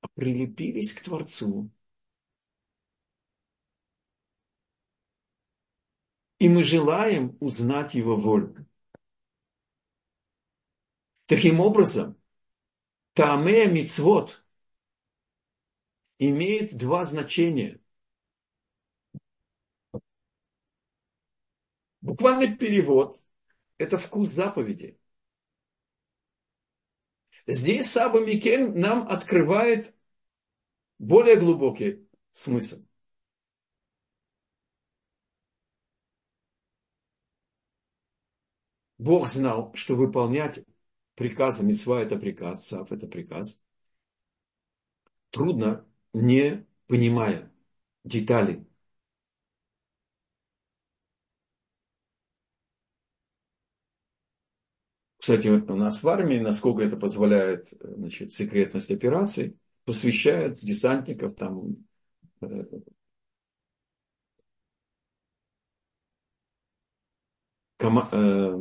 А 0.00 0.08
прилепились 0.08 0.92
к 0.92 1.02
Творцу. 1.02 1.70
И 6.38 6.48
мы 6.48 6.62
желаем 6.62 7.36
узнать 7.40 7.94
Его 7.94 8.16
волю. 8.16 8.66
Таким 11.26 11.60
образом, 11.60 12.16
Таамея 13.12 13.68
Мицвод 13.68 14.44
имеет 16.18 16.76
два 16.76 17.04
значения– 17.04 17.80
Буквальный 22.08 22.56
перевод– 22.56 23.18
это 23.76 23.98
вкус 23.98 24.30
заповеди. 24.30 24.98
Здесь 27.46 27.90
Саба 27.90 28.24
Микель 28.24 28.70
нам 28.70 29.06
открывает 29.06 29.94
более 30.98 31.36
глубокий 31.36 32.08
смысл. 32.32 32.82
Бог 38.96 39.28
знал, 39.28 39.74
что 39.74 39.94
выполнять 39.94 40.64
приказы 41.14 41.62
Мецва– 41.62 42.00
это 42.02 42.18
приказ, 42.18 42.66
Сав– 42.66 42.90
это 42.90 43.06
приказ. 43.06 43.62
Трудно, 45.28 45.86
не 46.14 46.66
понимая 46.86 47.52
деталей 48.04 48.66
Кстати, 55.28 55.48
у 55.48 55.76
нас 55.76 56.02
в 56.02 56.08
армии, 56.08 56.38
насколько 56.38 56.82
это 56.82 56.96
позволяет 56.96 57.74
значит, 57.82 58.32
секретность 58.32 58.90
операций, 58.90 59.58
посвящают 59.84 60.58
десантников 60.60 61.34
там, 61.36 61.84
э, 62.40 62.46
кома, 67.76 68.08
э, 68.10 68.54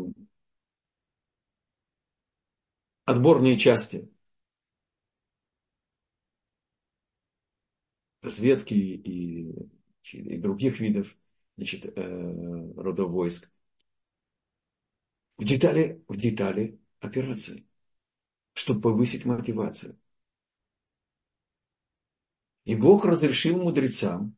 отборные 3.06 3.58
части. 3.58 4.10
Разведки 8.21 8.73
и, 8.73 9.53
и 10.12 10.38
других 10.41 10.82
видов 10.82 11.15
значит, 11.56 11.86
э, 11.97 12.73
родов 12.75 13.12
войск 13.13 13.49
в 15.38 15.43
детали, 15.43 16.04
в 16.08 16.17
детали 16.17 16.80
операции, 17.00 17.67
чтобы 18.54 18.82
повысить 18.82 19.26
мотивацию. 19.26 20.00
И 22.65 22.76
Бог 22.76 23.06
разрешил 23.06 23.58
мудрецам, 23.58 24.36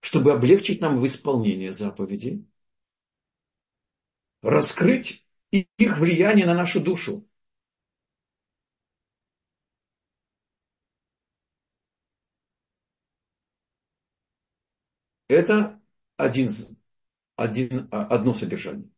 чтобы 0.00 0.32
облегчить 0.32 0.80
нам 0.80 0.98
в 0.98 1.06
исполнении 1.06 1.70
заповеди, 1.70 2.44
раскрыть 4.42 5.26
их 5.50 5.98
влияние 5.98 6.46
на 6.46 6.54
нашу 6.54 6.80
душу. 6.80 7.26
Это 15.28 15.75
один, 16.16 16.48
один, 17.36 17.88
а, 17.90 18.06
одно 18.06 18.32
содержание. 18.32 18.88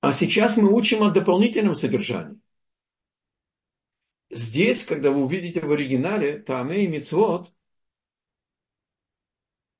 А 0.00 0.12
сейчас 0.12 0.56
мы 0.56 0.72
учим 0.72 1.02
о 1.02 1.10
дополнительном 1.10 1.74
содержании. 1.74 2.40
Здесь, 4.30 4.84
когда 4.84 5.10
вы 5.10 5.24
увидите 5.24 5.60
в 5.60 5.70
оригинале 5.70 6.38
Тааме 6.38 6.84
и 6.84 6.88
Мицвод, 6.88 7.52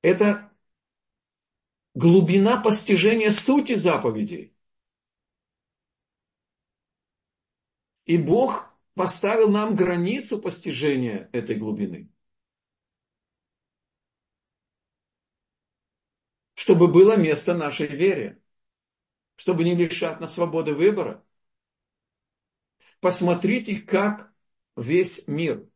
это 0.02 0.50
глубина 1.94 2.60
постижения 2.60 3.30
сути 3.30 3.74
заповедей. 3.74 4.54
И 8.06 8.18
Бог 8.18 8.74
поставил 8.94 9.48
нам 9.50 9.76
границу 9.76 10.40
постижения 10.40 11.28
этой 11.32 11.56
глубины. 11.56 12.10
Чтобы 16.60 16.88
было 16.88 17.16
место 17.16 17.54
нашей 17.54 17.86
вере, 17.86 18.38
чтобы 19.36 19.64
не 19.64 19.74
лишать 19.74 20.20
нас 20.20 20.34
свободы 20.34 20.74
выбора. 20.74 21.24
Посмотрите, 23.00 23.80
как 23.80 24.30
весь 24.76 25.26
мир, 25.26 25.66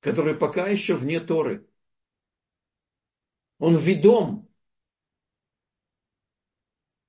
который 0.00 0.36
пока 0.36 0.68
еще 0.68 0.96
вне 0.96 1.18
Торы, 1.18 1.66
он 3.56 3.74
ведом 3.78 4.46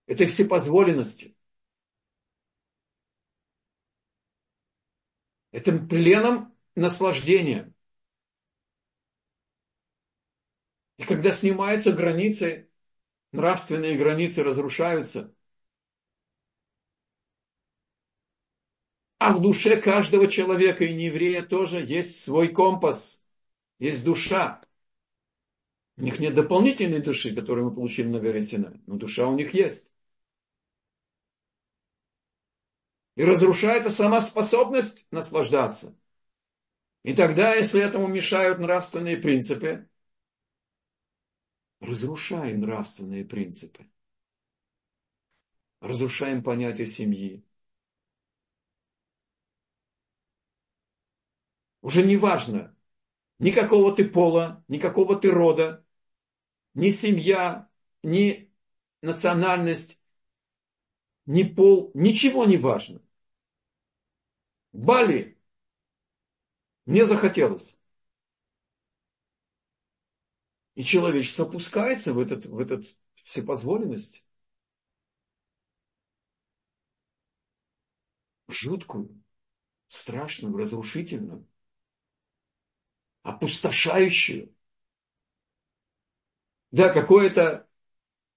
этой 0.06 0.26
всепозволенностью. 0.26 1.36
Этим 5.52 5.90
пленом 5.90 6.58
наслаждения. 6.76 7.74
И 10.96 11.04
когда 11.04 11.34
снимаются 11.34 11.92
границы, 11.92 12.67
нравственные 13.32 13.98
границы 13.98 14.44
разрушаются, 14.44 15.34
а 19.20 19.34
в 19.34 19.42
душе 19.42 19.80
каждого 19.82 20.28
человека 20.28 20.86
и 20.86 20.94
нееврея 20.94 21.44
тоже 21.44 21.80
есть 21.80 22.22
свой 22.22 22.50
компас, 22.50 23.26
есть 23.80 24.06
душа. 24.06 24.62
У 25.98 26.04
них 26.04 26.20
нет 26.20 26.36
дополнительной 26.36 27.02
души, 27.02 27.34
которую 27.34 27.70
мы 27.70 27.74
получили 27.74 28.08
на 28.08 28.20
горе 28.20 28.42
Синай, 28.42 28.80
но 28.86 28.96
душа 28.98 29.28
у 29.28 29.36
них 29.36 29.54
есть. 29.54 29.92
И 33.16 33.24
разрушается 33.24 33.90
сама 33.90 34.22
способность 34.22 35.08
наслаждаться. 35.10 35.98
И 37.04 37.16
тогда, 37.16 37.56
если 37.56 37.82
этому 37.82 38.08
мешают 38.08 38.60
нравственные 38.60 39.18
принципы, 39.18 39.90
разрушаем 41.80 42.62
нравственные 42.62 43.26
принципы. 43.26 43.90
Разрушаем 45.80 46.44
понятие 46.44 46.88
семьи. 46.88 47.44
Уже 51.82 52.04
не 52.04 52.18
важно, 52.18 52.76
никакого 53.40 53.96
ты 53.96 54.04
пола, 54.10 54.66
никакого 54.68 55.16
ты 55.16 55.32
рода, 55.32 55.86
ни 56.74 56.90
семья, 56.90 57.70
ни 58.04 58.52
национальность, 59.02 60.02
ни 61.26 61.44
пол, 61.44 61.92
ничего 61.94 62.46
не 62.46 62.58
важно. 62.58 63.02
Бали 64.74 65.38
мне 66.86 67.06
захотелось. 67.06 67.77
И 70.78 70.84
человечество 70.84 71.48
опускается 71.48 72.14
в 72.14 72.20
этот, 72.20 72.46
в 72.46 72.60
этот 72.60 72.86
всепозволенность. 73.16 74.24
Жуткую, 78.48 79.24
страшную, 79.88 80.56
разрушительную, 80.56 81.48
опустошающую. 83.24 84.54
Да, 86.70 86.90
какое-то 86.90 87.68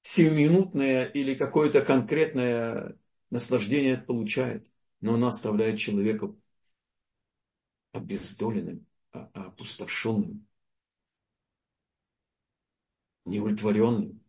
сиюминутное 0.01 1.05
или 1.05 1.35
какое-то 1.35 1.83
конкретное 1.83 2.99
наслаждение 3.29 3.99
получает, 3.99 4.67
но 5.03 5.13
оно 5.13 5.27
оставляет 5.27 5.79
человека 5.79 6.35
обездоленным, 7.93 8.87
а, 9.13 9.31
а 9.35 9.45
опустошенным, 9.49 10.47
неудовлетворенным. 13.31 14.21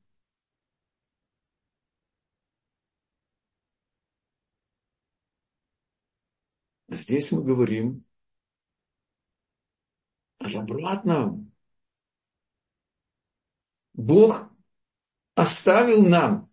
Здесь 6.87 7.31
мы 7.31 7.43
говорим 7.43 8.05
об 10.39 10.55
обратном. 10.55 11.51
Бог 13.93 14.49
оставил 15.35 16.05
нам 16.05 16.51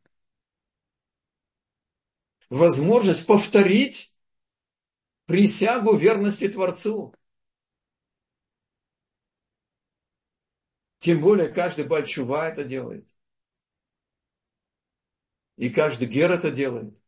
возможность 2.49 3.27
повторить 3.27 4.17
присягу 5.27 5.97
верности 5.97 6.49
Творцу. 6.49 7.15
Тем 11.01 11.21
более 11.21 11.49
каждый 11.49 11.85
Бальчува 11.87 12.49
это 12.49 12.63
делает. 12.63 13.09
И 15.59 15.69
каждый 15.69 16.09
Гер 16.09 16.33
это 16.33 16.51
делает. 16.51 16.99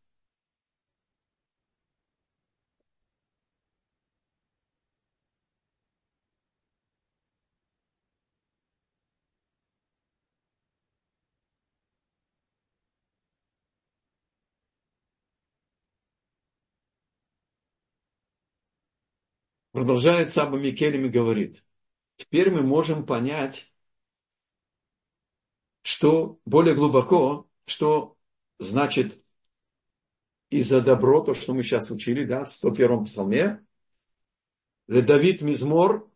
Продолжает 19.71 20.29
Саба 20.29 20.57
Микелем 20.57 21.05
и 21.05 21.09
говорит, 21.09 21.63
теперь 22.17 22.51
мы 22.51 22.61
можем 22.63 23.05
понять, 23.05 23.73
что 25.81 26.39
более 26.45 26.75
глубоко, 26.75 27.49
что 27.65 28.17
значит 28.59 29.21
и 30.49 30.61
за 30.61 30.81
добро, 30.81 31.21
то, 31.21 31.33
что 31.33 31.53
мы 31.53 31.63
сейчас 31.63 31.91
учили, 31.91 32.25
да, 32.25 32.43
в 32.43 32.49
101 32.49 33.05
псалме, 33.05 33.65
Давид 34.87 35.41
Мизмор, 35.41 36.09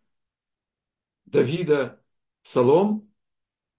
Давида 1.25 2.03
Псалом, 2.43 3.11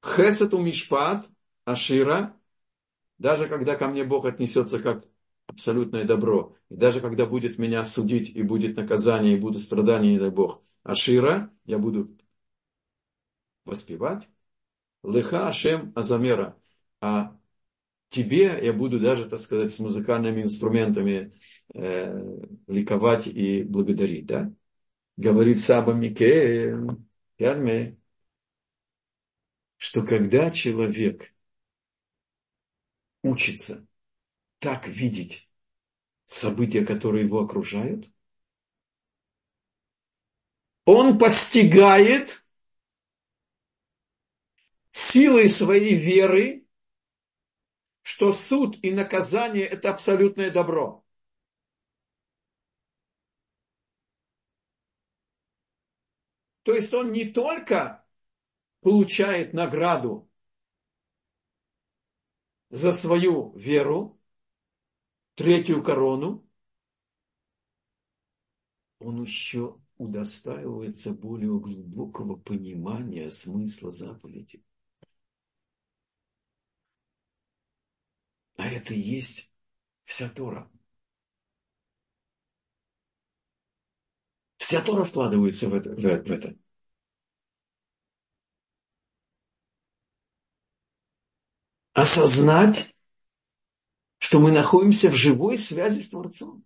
Хесету 0.03 0.59
Мишпат, 0.59 1.29
Ашира, 1.65 2.35
даже 3.19 3.49
когда 3.49 3.77
ко 3.77 3.89
мне 3.89 4.05
Бог 4.05 4.25
отнесется 4.25 4.79
как 4.81 5.05
абсолютное 5.47 6.05
добро. 6.05 6.57
И 6.69 6.77
даже 6.77 7.01
когда 7.01 7.27
будет 7.27 7.59
меня 7.59 7.85
судить, 7.85 8.35
и 8.35 8.43
будет 8.43 8.77
наказание, 8.77 9.37
и 9.37 9.41
будут 9.41 9.63
страдания, 9.63 10.13
не 10.13 10.19
дай 10.19 10.31
Бог, 10.31 10.63
Ашира, 10.83 11.53
я 11.65 11.79
буду 11.79 12.17
воспевать. 13.65 14.29
Леха 15.07 15.49
Ашем 15.49 15.93
Азамера. 15.95 16.57
А 17.01 17.37
тебе 18.11 18.59
я 18.63 18.73
буду 18.73 19.01
даже, 19.01 19.29
так 19.29 19.39
сказать, 19.39 19.73
с 19.73 19.79
музыкальными 19.79 20.43
инструментами 20.43 21.33
э, 21.75 22.21
ликовать 22.67 23.27
и 23.27 23.63
благодарить. 23.63 24.27
Да? 24.27 24.53
Говорит 25.17 25.61
Саба 25.61 25.93
Мике, 25.93 26.77
что 29.77 30.03
когда 30.05 30.51
человек 30.51 31.33
учится 33.23 33.87
так 34.59 34.89
видеть 34.89 35.49
события, 36.25 36.85
которые 36.85 37.25
его 37.25 37.41
окружают, 37.41 38.11
он 40.85 41.19
постигает 41.19 42.46
силой 44.97 45.51
своей 45.51 45.95
веры, 45.95 46.67
что 48.01 48.33
суд 48.33 48.83
и 48.83 48.93
наказание– 48.93 49.67
это 49.67 49.91
абсолютное 49.91 50.51
добро. 50.51 51.05
То 56.63 56.73
есть 56.73 56.95
он 56.95 57.13
не 57.13 57.27
только 57.27 58.07
получает 58.81 59.53
награду 59.53 60.31
за 62.71 62.93
свою 62.93 63.55
веру, 63.55 64.19
третью 65.35 65.83
корону, 65.83 66.49
он 68.99 69.23
еще 69.23 69.79
удостаивается 69.99 71.13
более 71.13 71.61
глубокого 71.61 72.37
понимания 72.37 73.31
смысла 73.31 73.91
заповеди. 73.91 74.65
А 78.57 78.69
это 78.69 78.95
и 78.95 79.01
есть 79.01 79.51
вся 80.05 80.29
Тора. 80.29 80.71
Вся 84.57 84.81
Тора 84.81 85.05
вкладывается 85.05 85.69
в 85.69 85.75
это. 85.75 85.91
В 85.95 86.05
это. 86.05 86.57
Осознать 91.93 92.97
что 94.19 94.41
мы 94.41 94.51
находимся 94.51 95.09
в 95.09 95.15
живой 95.15 95.57
связи 95.57 96.01
с 96.01 96.11
Творцом. 96.11 96.65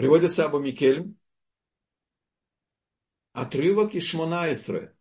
Приводится 0.00 0.46
Абу 0.46 0.58
Микель, 0.60 1.14
отрывок 3.34 3.94
из 3.94 4.04
Шмонайсре, 4.06 4.96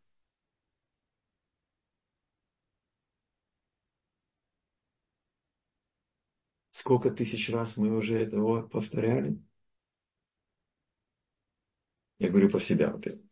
Сколько 6.72 7.12
тысяч 7.12 7.50
раз 7.50 7.78
мы 7.78 7.96
уже 7.96 8.20
этого 8.20 8.68
повторяли? 8.68 9.42
Я 12.18 12.28
говорю 12.28 12.50
про 12.50 12.60
себя, 12.60 12.92
во-первых. 12.92 13.24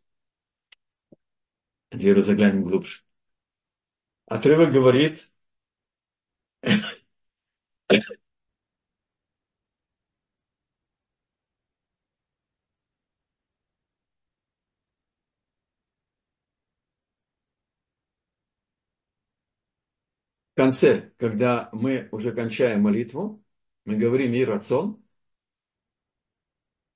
Теперь 1.90 2.22
заглянем 2.22 2.62
глубже. 2.62 3.02
Отрывок 4.24 4.72
говорит, 4.72 5.30
конце, 20.58 21.12
когда 21.18 21.68
мы 21.72 22.08
уже 22.10 22.32
кончаем 22.32 22.82
молитву, 22.82 23.40
мы 23.84 23.94
говорим 23.94 24.34
и 24.34 24.44
рацион, 24.44 25.00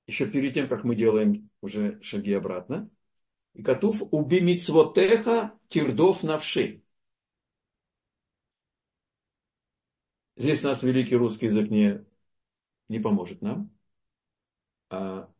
еще 0.05 0.29
перед 0.29 0.53
тем, 0.53 0.67
как 0.67 0.83
мы 0.83 0.95
делаем 0.95 1.49
уже 1.61 1.97
шаги 2.01 2.33
обратно, 2.33 2.89
и 3.53 3.63
котув 3.63 4.01
уби 4.11 4.41
мицвотеха 4.41 5.57
тирдов 5.69 6.23
навши. 6.23 6.83
Здесь 10.35 10.61
нас 10.63 10.83
великий 10.83 11.15
русский 11.15 11.45
язык 11.45 11.69
не, 11.69 12.03
не 12.89 12.99
поможет 12.99 13.41
нам. 13.41 13.71
А, 14.89 15.31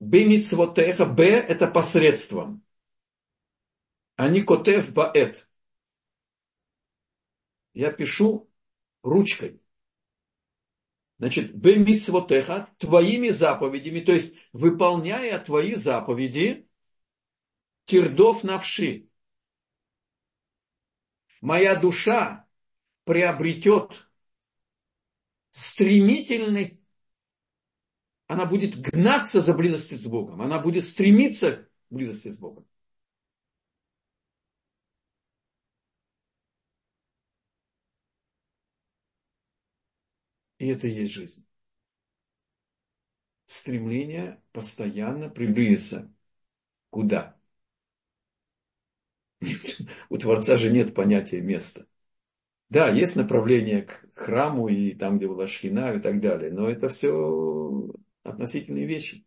Бимицвотеха, 0.00 1.06
Б 1.06 1.24
это 1.24 1.66
посредством. 1.66 2.62
А 4.16 4.28
не 4.28 4.42
котев 4.42 4.92
баэт 4.92 5.48
я 7.74 7.90
пишу 7.90 8.50
ручкой. 9.02 9.60
Значит, 11.18 11.54
бемитсвотеха, 11.54 12.68
твоими 12.78 13.28
заповедями, 13.28 14.00
то 14.00 14.12
есть 14.12 14.34
выполняя 14.52 15.38
твои 15.38 15.74
заповеди, 15.74 16.68
кирдов 17.84 18.42
навши. 18.42 19.08
Моя 21.40 21.76
душа 21.76 22.48
приобретет 23.04 24.08
стремительный, 25.50 26.80
она 28.26 28.46
будет 28.46 28.80
гнаться 28.80 29.40
за 29.40 29.54
близостью 29.54 29.98
с 29.98 30.06
Богом, 30.06 30.40
она 30.40 30.58
будет 30.58 30.84
стремиться 30.84 31.68
к 31.88 31.94
близости 31.94 32.28
с 32.28 32.38
Богом. 32.38 32.66
И 40.62 40.68
это 40.68 40.86
и 40.86 40.92
есть 40.92 41.10
жизнь. 41.10 41.44
Стремление 43.46 44.40
постоянно 44.52 45.28
приблизиться. 45.28 46.14
Куда? 46.88 47.36
У 50.08 50.18
Творца 50.18 50.56
же 50.58 50.70
нет 50.70 50.94
понятия 50.94 51.40
места. 51.40 51.88
Да, 52.68 52.88
есть 52.88 53.16
направление 53.16 53.82
к 53.82 54.06
храму 54.14 54.68
и 54.68 54.94
там, 54.94 55.18
где 55.18 55.26
была 55.26 55.48
шхина 55.48 55.94
и 55.94 56.00
так 56.00 56.20
далее, 56.20 56.52
но 56.52 56.68
это 56.68 56.88
все 56.88 57.92
относительные 58.22 58.86
вещи. 58.86 59.26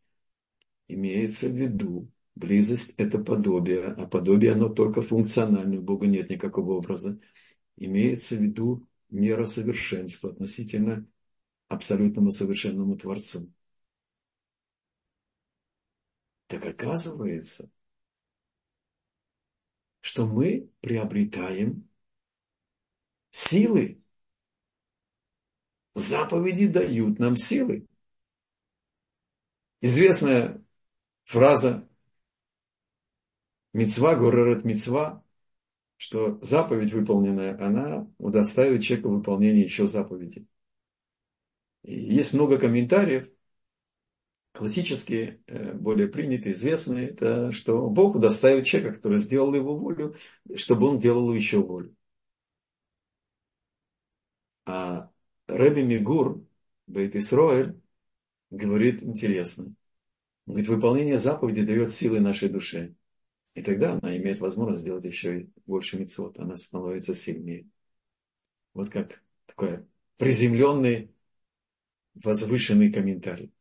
Имеется 0.87 1.49
в 1.49 1.51
виду, 1.51 2.09
близость– 2.35 2.95
это 2.97 3.19
подобие, 3.19 3.87
а 3.87 4.07
подобие 4.07 4.53
оно 4.53 4.69
только 4.69 5.01
функциональное, 5.01 5.79
у 5.79 5.83
Бога 5.83 6.07
нет 6.07 6.29
никакого 6.29 6.75
образа. 6.75 7.19
Имеется 7.75 8.37
в 8.37 8.39
виду 8.39 8.87
мера 9.09 9.43
совершенства 9.43 10.29
относительно 10.29 11.05
абсолютному 11.67 12.31
совершенному 12.31 12.97
Творцу. 12.97 13.51
Так 16.47 16.65
оказывается, 16.65 17.71
что 20.01 20.25
мы 20.25 20.69
приобретаем 20.81 21.89
силы. 23.31 24.01
Заповеди 25.95 26.67
дают 26.67 27.19
нам 27.19 27.35
силы. 27.35 27.87
Известная 29.81 30.63
фраза 31.23 31.87
Мецва, 33.75 34.15
горорет 34.15 34.63
мецва, 34.63 35.21
что 35.97 36.39
заповедь 36.41 36.93
выполненная, 36.93 37.59
она 37.61 38.09
удостаивает 38.19 38.83
человека 38.83 39.09
выполнения 39.09 39.63
еще 39.63 39.85
заповедей. 39.85 40.47
Есть 41.87 42.33
много 42.33 42.57
комментариев, 42.57 43.29
классические, 44.53 45.41
э, 45.47 45.73
более 45.73 46.07
принятые, 46.07 46.53
известные, 46.53 47.09
это 47.09 47.51
что 47.51 47.89
Бог 47.89 48.15
удостаивает 48.15 48.65
человека, 48.65 48.95
который 48.95 49.19
сделал 49.19 49.53
его 49.53 49.75
волю, 49.77 50.15
чтобы 50.55 50.87
он 50.87 50.97
делал 50.97 51.31
еще 51.33 51.61
волю. 51.61 51.95
А 54.65 55.11
Рэби 55.47 55.81
Мигур, 55.81 56.43
Бейт 56.87 57.15
Исроэль, 57.15 57.79
говорит 58.49 59.03
интересно. 59.03 59.75
Он 60.47 60.53
говорит, 60.53 60.69
выполнение 60.69 61.17
заповеди 61.19 61.65
дает 61.65 61.91
силы 61.91 62.19
нашей 62.19 62.49
душе. 62.49 62.95
И 63.53 63.61
тогда 63.61 63.93
она 63.93 64.17
имеет 64.17 64.39
возможность 64.39 64.81
сделать 64.81 65.05
еще 65.05 65.47
больше 65.65 65.97
мецвод. 65.97 66.39
Она 66.39 66.57
становится 66.57 67.13
сильнее. 67.13 67.67
Вот 68.73 68.89
как 68.89 69.21
такой 69.45 69.85
приземленный 70.17 71.14
возвышенный 72.15 72.91
комментарий. 72.91 73.51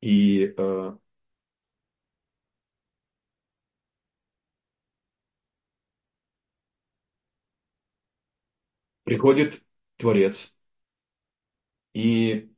И 0.00 0.54
э, 0.56 0.92
приходит 9.04 9.62
Творец 9.96 10.54
и 11.94 12.48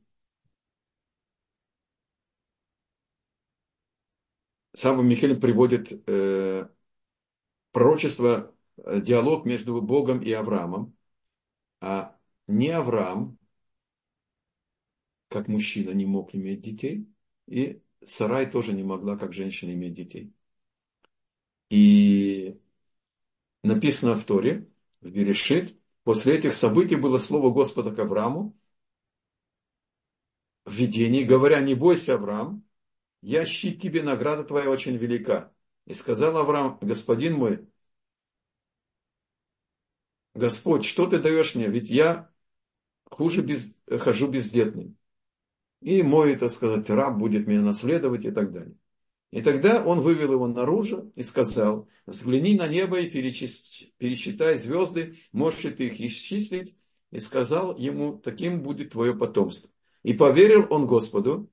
сам 4.75 5.05
Михаил 5.07 5.39
приводит 5.39 5.91
э, 6.07 6.67
пророчество, 7.71 8.53
э, 8.77 9.01
диалог 9.01 9.45
между 9.45 9.81
Богом 9.81 10.21
и 10.21 10.31
Авраамом. 10.31 10.95
А 11.81 12.18
не 12.49 12.69
Авраам, 12.69 13.37
как 15.27 15.47
мужчина, 15.47 15.91
не 15.91 16.05
мог 16.05 16.33
иметь 16.33 16.61
детей, 16.61 17.07
и 17.45 17.81
Сарай 18.03 18.49
тоже 18.49 18.73
не 18.73 18.83
могла, 18.83 19.17
как 19.17 19.33
женщина, 19.33 19.71
иметь 19.71 19.93
детей. 19.93 20.33
И 21.69 22.59
написано 23.61 24.15
в 24.15 24.25
Торе, 24.25 24.67
в 25.01 25.11
Берешит, 25.11 25.77
после 26.03 26.37
этих 26.37 26.53
событий 26.53 26.95
было 26.95 27.19
слово 27.19 27.53
Господа 27.53 27.93
к 27.93 27.99
Аврааму 27.99 28.57
в 30.65 30.73
видении, 30.73 31.23
говоря, 31.23 31.61
не 31.61 31.75
бойся, 31.75 32.15
Авраам, 32.15 32.63
я 33.21 33.45
щит 33.45 33.79
тебе, 33.79 34.01
награда 34.01 34.43
твоя 34.43 34.71
очень 34.71 34.97
велика. 34.97 35.53
И 35.85 35.93
сказал 35.93 36.35
Авраам, 36.37 36.79
господин 36.81 37.35
мой, 37.35 37.67
Господь, 40.33 40.85
что 40.85 41.05
ты 41.05 41.19
даешь 41.19 41.53
мне? 41.53 41.67
Ведь 41.67 41.89
я 41.89 42.31
хуже 43.09 43.41
без, 43.41 43.75
хожу 43.87 44.27
бездетным. 44.27 44.95
И 45.81 46.03
мой, 46.03 46.35
так 46.35 46.49
сказать, 46.49 46.89
раб 46.89 47.17
будет 47.17 47.47
меня 47.47 47.61
наследовать 47.61 48.25
и 48.25 48.31
так 48.31 48.51
далее. 48.51 48.75
И 49.31 49.41
тогда 49.41 49.83
он 49.85 50.01
вывел 50.01 50.33
его 50.33 50.47
наружу 50.47 51.11
и 51.15 51.21
сказал, 51.21 51.87
взгляни 52.07 52.55
на 52.55 52.67
небо 52.67 52.99
и 52.99 53.09
пересчитай 53.09 54.57
звезды, 54.57 55.19
можешь 55.31 55.63
ли 55.63 55.71
ты 55.71 55.87
их 55.87 56.01
исчислить? 56.01 56.75
И 57.11 57.19
сказал 57.19 57.77
ему, 57.77 58.17
таким 58.17 58.61
будет 58.61 58.91
твое 58.91 59.15
потомство. 59.15 59.69
И 60.03 60.13
поверил 60.13 60.67
он 60.69 60.85
Господу, 60.85 61.49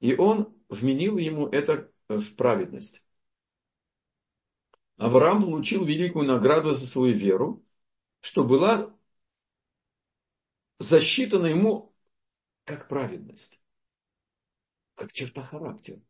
и 0.00 0.14
он 0.14 0.54
вменил 0.68 1.18
ему 1.18 1.46
это 1.46 1.90
в 2.08 2.34
праведность. 2.34 3.04
Авраам 4.96 5.42
получил 5.42 5.84
великую 5.84 6.26
награду 6.26 6.72
за 6.72 6.86
свою 6.86 7.14
веру, 7.14 7.64
что 8.20 8.44
была 8.44 8.94
засчитана 10.80 11.46
ему 11.46 11.94
как 12.64 12.88
праведность, 12.88 13.62
как 14.96 15.12
черта 15.12 15.42
характера. 15.42 16.00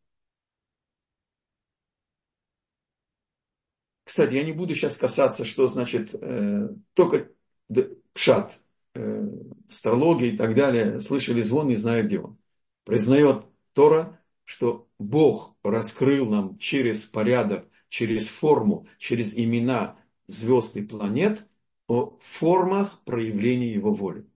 Кстати, 4.03 4.33
я 4.33 4.43
не 4.43 4.53
буду 4.53 4.73
сейчас 4.73 4.97
касаться, 4.97 5.45
что 5.45 5.67
значит 5.67 6.15
э, 6.15 6.69
только 6.93 7.31
пшат, 8.13 8.59
э, 8.95 9.27
астрология 9.67 10.31
и 10.31 10.37
так 10.37 10.55
далее. 10.55 10.99
Слышали 11.01 11.41
звон, 11.41 11.67
не 11.67 11.75
знаю, 11.75 12.05
где 12.05 12.19
он. 12.19 12.37
Признает 12.83 13.45
Тора, 13.73 14.19
что 14.43 14.89
Бог 14.97 15.55
раскрыл 15.63 16.29
нам 16.29 16.57
через 16.57 17.05
порядок, 17.05 17.69
через 17.89 18.27
форму, 18.27 18.87
через 18.97 19.37
имена 19.37 19.97
звезд 20.27 20.75
и 20.75 20.81
планет 20.81 21.47
о 21.87 22.17
формах 22.21 23.01
проявления 23.05 23.71
Его 23.73 23.93
воли. 23.93 24.30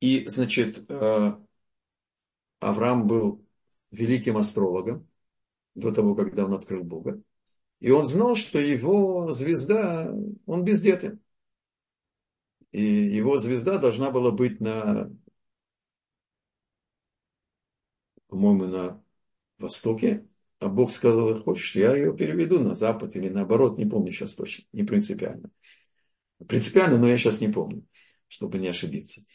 И, 0.00 0.26
значит, 0.26 0.90
э, 0.90 1.36
Авраам 2.60 3.06
был 3.06 3.44
великим 3.90 4.36
астрологом 4.36 5.08
до 5.74 5.92
того, 5.92 6.14
когда 6.14 6.44
он 6.46 6.54
открыл 6.54 6.84
Бога. 6.84 7.22
И 7.80 7.90
он 7.90 8.04
знал, 8.04 8.36
что 8.36 8.58
его 8.58 9.30
звезда, 9.30 10.10
он 10.46 10.64
бездетен. 10.64 11.20
И 12.72 12.82
его 12.82 13.36
звезда 13.36 13.78
должна 13.78 14.10
была 14.10 14.30
быть 14.30 14.60
на, 14.60 15.10
по-моему, 18.28 18.64
на 18.64 19.04
востоке. 19.58 20.26
А 20.58 20.68
Бог 20.68 20.90
сказал, 20.90 21.42
хочешь, 21.42 21.76
я 21.76 21.94
ее 21.94 22.16
переведу 22.16 22.58
на 22.60 22.74
запад 22.74 23.14
или 23.16 23.28
наоборот, 23.28 23.78
не 23.78 23.86
помню 23.86 24.10
сейчас 24.10 24.34
точно, 24.34 24.64
не 24.72 24.82
принципиально. 24.82 25.50
Принципиально, 26.48 26.98
но 26.98 27.06
я 27.06 27.18
сейчас 27.18 27.40
не 27.40 27.48
помню, 27.48 27.86
чтобы 28.28 28.58
не 28.58 28.68
ошибиться. 28.68 29.26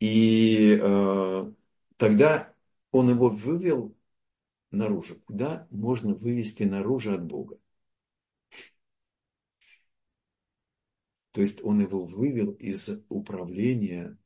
И 0.00 0.78
э, 0.80 1.52
тогда 1.96 2.54
он 2.90 3.10
его 3.10 3.28
вывел 3.28 3.96
наружу. 4.70 5.20
Куда 5.26 5.66
можно 5.70 6.14
вывести 6.14 6.62
наружу 6.64 7.14
от 7.14 7.24
Бога? 7.24 7.58
То 11.32 11.40
есть 11.40 11.62
он 11.62 11.80
его 11.80 12.04
вывел 12.04 12.52
из 12.52 12.88
управления 13.08 14.16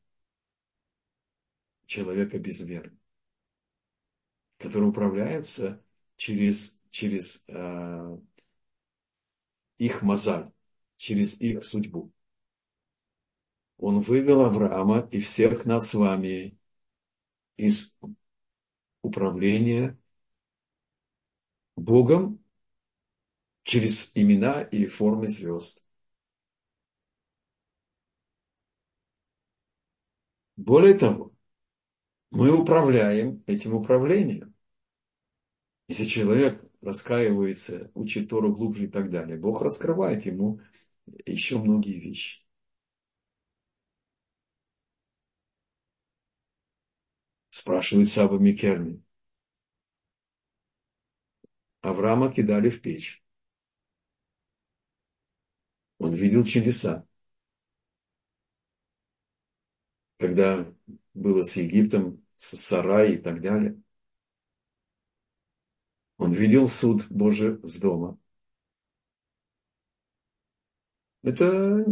человека 1.86 2.38
без 2.38 2.60
веры, 2.60 2.96
который 4.56 4.88
управляется 4.88 5.84
через, 6.16 6.80
через 6.90 7.44
э, 7.48 8.18
их 9.76 10.02
мозаль, 10.02 10.50
через 10.96 11.40
их 11.40 11.64
судьбу. 11.64 12.12
Он 13.82 13.98
вывел 13.98 14.42
Авраама 14.44 15.08
и 15.10 15.18
всех 15.20 15.66
нас 15.66 15.90
с 15.90 15.94
вами 15.94 16.56
из 17.56 17.96
управления 19.02 19.98
Богом 21.74 22.38
через 23.64 24.16
имена 24.16 24.62
и 24.62 24.86
формы 24.86 25.26
звезд. 25.26 25.84
Более 30.56 30.94
того, 30.94 31.32
мы 32.30 32.56
управляем 32.56 33.42
этим 33.48 33.74
управлением. 33.74 34.54
Если 35.88 36.04
человек 36.04 36.64
раскаивается, 36.82 37.90
учит 37.94 38.28
Тору 38.28 38.54
глубже 38.54 38.84
и 38.84 38.88
так 38.88 39.10
далее, 39.10 39.36
Бог 39.38 39.60
раскрывает 39.60 40.24
ему 40.24 40.60
еще 41.26 41.58
многие 41.58 41.98
вещи. 41.98 42.41
Спрашивает 47.62 48.08
Саба 48.08 48.38
Микерми. 48.40 49.04
Авраама 51.80 52.32
кидали 52.32 52.68
в 52.70 52.82
печь. 52.82 53.22
Он 55.98 56.12
видел 56.12 56.42
чудеса. 56.42 57.06
Когда 60.18 60.74
было 61.14 61.42
с 61.42 61.56
Египтом, 61.56 62.26
с 62.34 62.56
Сарай 62.56 63.14
и 63.14 63.18
так 63.18 63.40
далее. 63.40 63.80
Он 66.16 66.32
видел 66.32 66.66
суд 66.66 67.06
Божий 67.10 67.60
с 67.62 67.78
дома. 67.78 68.18
Это 71.22 71.86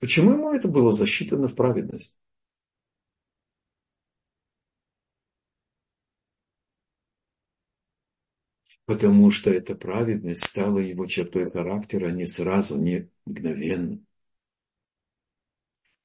почему 0.00 0.32
ему 0.32 0.52
это 0.52 0.66
было 0.66 0.90
засчитано 0.90 1.46
в 1.46 1.54
праведность? 1.54 2.18
Потому 8.84 9.30
что 9.30 9.50
эта 9.50 9.74
праведность 9.74 10.46
стала 10.46 10.78
его 10.78 11.06
чертой 11.06 11.48
характера 11.48 12.10
не 12.10 12.26
сразу, 12.26 12.78
не 12.80 13.08
мгновенно. 13.24 14.04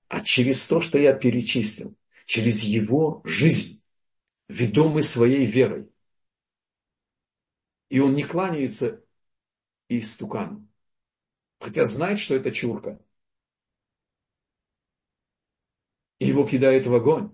А 0.08 0.22
через 0.22 0.68
то, 0.68 0.80
что 0.80 0.98
я 0.98 1.14
перечислил, 1.14 1.98
через 2.26 2.62
его 2.62 3.22
жизнь, 3.26 3.84
ведомый 4.48 5.04
своей 5.04 5.46
верой. 5.46 5.90
И 7.90 8.00
он 8.00 8.16
не 8.16 8.24
кланяется 8.24 9.04
истукану, 9.90 10.68
хотя 11.60 11.86
знает, 11.86 12.20
что 12.20 12.36
это 12.36 12.52
чурка. 12.52 13.02
И 16.20 16.26
его 16.28 16.46
кидает 16.46 16.86
в 16.86 16.94
огонь. 16.94 17.32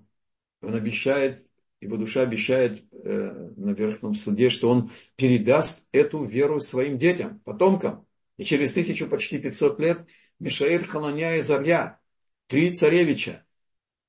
Он 0.61 0.75
обещает 0.75 1.47
его 1.83 1.97
душа 1.97 2.21
обещает 2.21 2.83
э, 2.91 3.51
на 3.55 3.71
Верхнем 3.71 4.13
суде, 4.13 4.49
что 4.49 4.69
он 4.69 4.91
передаст 5.15 5.87
эту 5.91 6.23
веру 6.23 6.59
своим 6.59 6.97
детям, 6.97 7.39
потомкам. 7.41 8.07
И 8.37 8.43
через 8.43 8.73
тысячу, 8.73 9.07
почти 9.07 9.37
500 9.37 9.79
лет 9.79 10.05
Мишаэль, 10.39 10.83
Хананя 10.83 11.37
и 11.37 11.41
Зарья, 11.41 11.99
три 12.47 12.73
царевича, 12.73 13.45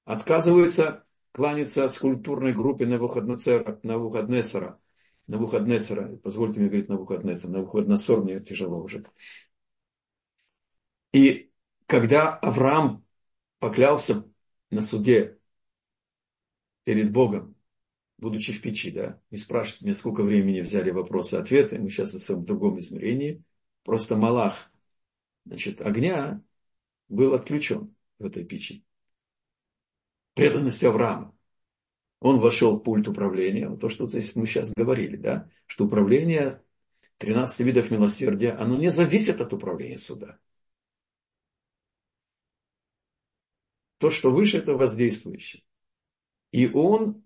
отказываются 0.05 1.05
кланяться 1.33 1.89
скульптурной 1.89 2.53
группе 2.53 2.87
Навуходнецера, 2.87 3.81
Навуходнецера, 3.83 4.81
Навуходнецера, 5.27 6.17
позвольте 6.17 6.61
мне 6.61 6.69
говорить 6.69 6.89
Навуходнецер, 6.89 7.51
Навуходнецер 7.51 8.21
мне 8.21 8.41
тяжело 8.41 8.81
уже. 8.83 9.05
И 11.13 11.51
когда 11.87 12.35
Авраам 12.37 13.05
поклялся 13.59 14.25
на 14.71 14.83
суде 14.83 15.39
перед 16.85 17.13
Богом, 17.13 17.54
будучи 18.19 18.53
в 18.53 18.61
печи, 18.61 18.91
да, 18.91 19.21
не 19.31 19.39
спрашивать 19.39 19.83
меня, 19.83 19.95
сколько 19.95 20.23
времени 20.23 20.61
взяли 20.61 20.91
вопросы-ответы, 20.91 21.79
мы 21.79 21.91
сейчас 21.91 22.15
в 22.15 22.45
другом 22.45 22.79
измерении, 22.79 23.43
просто 23.83 24.17
Малах, 24.17 24.71
значит, 25.45 25.81
огня 25.81 26.43
был 27.09 27.35
отключен 27.35 27.95
в 28.19 28.27
этой 28.27 28.45
печи. 28.45 28.85
Преданность 30.35 30.83
Авраама. 30.83 31.37
Он 32.21 32.41
вошел 32.41 32.77
в 32.77 32.81
пульт 32.83 33.07
управления, 33.07 33.77
то, 33.77 33.89
что 33.89 34.09
здесь 34.09 34.35
мы 34.35 34.47
сейчас 34.47 34.73
говорили, 34.73 35.17
да, 35.17 35.51
что 35.67 35.85
управление 35.85 36.63
13 37.19 37.61
видов 37.61 37.91
милосердия, 37.91 38.53
оно 38.53 38.77
не 38.77 38.89
зависит 38.89 39.41
от 39.41 39.53
управления 39.53 39.99
суда. 39.99 40.39
То, 43.99 44.11
что 44.11 44.31
выше, 44.31 44.59
это 44.59 44.75
воздействующее. 44.75 45.63
И 46.51 46.69
он 46.69 47.24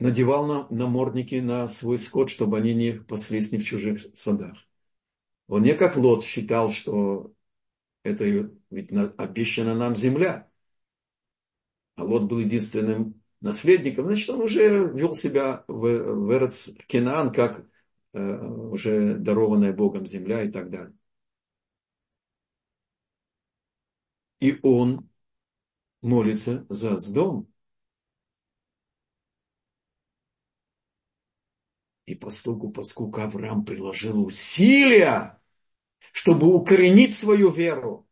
надевал 0.00 0.46
на, 0.46 0.66
намордники 0.70 1.36
на 1.36 1.68
свой 1.68 1.98
скот, 1.98 2.30
чтобы 2.30 2.58
они 2.58 2.74
не 2.74 2.92
паслись 2.92 3.52
ни 3.52 3.58
в 3.58 3.64
чужих 3.64 4.00
садах. 4.14 4.56
Он 5.46 5.62
не 5.62 5.74
как 5.74 5.96
Лот 5.96 6.24
считал, 6.24 6.70
что 6.70 7.32
это 8.02 8.24
ведь 8.70 8.90
обещана 9.18 9.74
нам 9.74 9.94
земля. 9.94 10.50
А 11.96 12.04
Лот 12.04 12.24
был 12.24 12.38
единственным 12.38 13.22
наследником, 13.40 14.06
значит, 14.06 14.30
он 14.30 14.42
уже 14.42 14.90
вел 14.92 15.14
себя 15.14 15.64
в, 15.68 15.80
в 15.80 16.30
Эрц 16.30 16.70
Кенаан, 16.86 17.32
как 17.32 17.66
э, 18.12 18.20
уже 18.20 19.16
дарованная 19.16 19.72
Богом 19.72 20.06
земля 20.06 20.42
и 20.42 20.50
так 20.50 20.70
далее. 20.70 20.94
И 24.40 24.58
он 24.62 25.10
молится 26.00 26.64
за 26.68 26.96
Сдом, 26.96 27.49
И 32.10 32.16
постольку, 32.16 32.70
поскольку 32.70 33.20
Авраам 33.20 33.64
приложил 33.64 34.24
усилия, 34.24 35.40
чтобы 36.10 36.52
укоренить 36.52 37.14
свою 37.14 37.50
веру, 37.50 38.08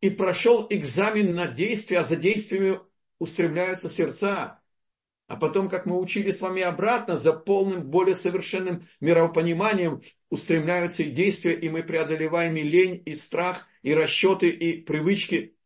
и 0.00 0.10
прошел 0.10 0.68
экзамен 0.70 1.34
на 1.34 1.48
действие, 1.48 1.98
а 1.98 2.04
за 2.04 2.14
действиями 2.14 2.78
устремляются 3.18 3.88
сердца. 3.88 4.62
А 5.26 5.36
потом, 5.36 5.68
как 5.68 5.86
мы 5.86 5.98
учили 5.98 6.30
с 6.30 6.40
вами 6.40 6.62
обратно, 6.62 7.16
за 7.16 7.32
полным, 7.32 7.90
более 7.90 8.14
совершенным 8.14 8.86
миропониманием 9.00 10.00
устремляются 10.30 11.02
и 11.02 11.10
действия, 11.10 11.58
и 11.58 11.68
мы 11.68 11.82
преодолеваем 11.82 12.54
и 12.54 12.62
лень, 12.62 13.02
и 13.04 13.16
страх, 13.16 13.66
и 13.82 13.92
расчеты, 13.92 14.50
и 14.50 14.80
привычки, 14.80 15.56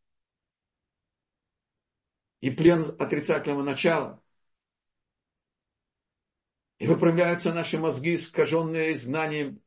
и 2.41 2.51
плен 2.51 2.83
отрицательного 2.99 3.63
начала. 3.63 4.23
И 6.79 6.87
выправляются 6.87 7.55
наши 7.55 7.79
мозги, 7.79 8.15
искаженные 8.15 8.95
знанием, 8.95 9.63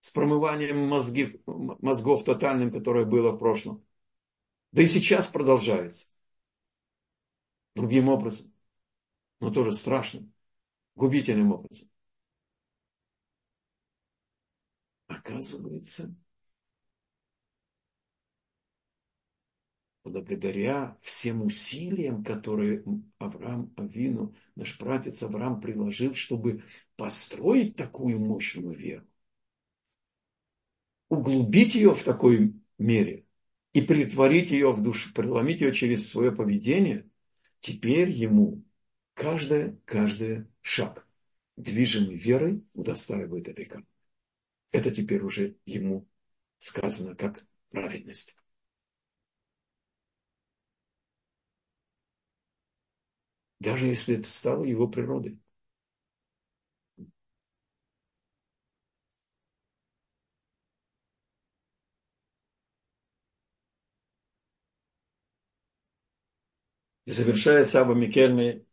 с 0.00 0.10
промыванием 0.10 0.78
мозги, 0.88 1.42
мозгов 1.46 2.24
тотальным, 2.24 2.70
которое 2.70 3.04
было 3.04 3.32
в 3.32 3.38
прошлом. 3.38 3.84
Да 4.72 4.82
и 4.82 4.86
сейчас 4.86 5.28
продолжается. 5.28 6.10
Другим 7.74 8.08
образом. 8.08 8.52
Но 9.40 9.50
тоже 9.50 9.72
страшным, 9.72 10.32
губительным 10.94 11.52
образом. 11.52 11.88
Оказывается, 15.06 16.14
благодаря 20.14 20.96
всем 21.02 21.42
усилиям, 21.42 22.22
которые 22.22 22.84
Авраам 23.18 23.74
Авину, 23.76 24.36
наш 24.54 24.78
братец 24.78 25.20
Авраам 25.24 25.60
приложил, 25.60 26.14
чтобы 26.14 26.62
построить 26.94 27.74
такую 27.74 28.20
мощную 28.20 28.72
веру, 28.74 29.04
углубить 31.08 31.74
ее 31.74 31.92
в 31.94 32.04
такой 32.04 32.54
мере 32.78 33.26
и 33.72 33.82
притворить 33.82 34.52
ее 34.52 34.70
в 34.72 34.80
душу, 34.84 35.12
преломить 35.12 35.62
ее 35.62 35.72
через 35.72 36.08
свое 36.08 36.30
поведение, 36.30 37.10
теперь 37.58 38.10
ему 38.10 38.62
каждый, 39.14 39.80
каждый 39.84 40.46
шаг, 40.60 41.08
движимый 41.56 42.14
верой, 42.14 42.64
удостаивает 42.72 43.48
этой 43.48 43.64
кармы. 43.64 43.88
Это 44.70 44.92
теперь 44.92 45.22
уже 45.22 45.56
ему 45.66 46.06
сказано 46.58 47.16
как 47.16 47.44
праведность. 47.70 48.38
Даже 53.64 53.86
если 53.88 54.16
это 54.18 54.30
стало 54.30 54.64
его 54.64 54.86
природой. 54.88 55.40
И 67.06 67.12
завершает 67.12 67.68
Саба 67.68 67.94
Микельми 67.94 68.66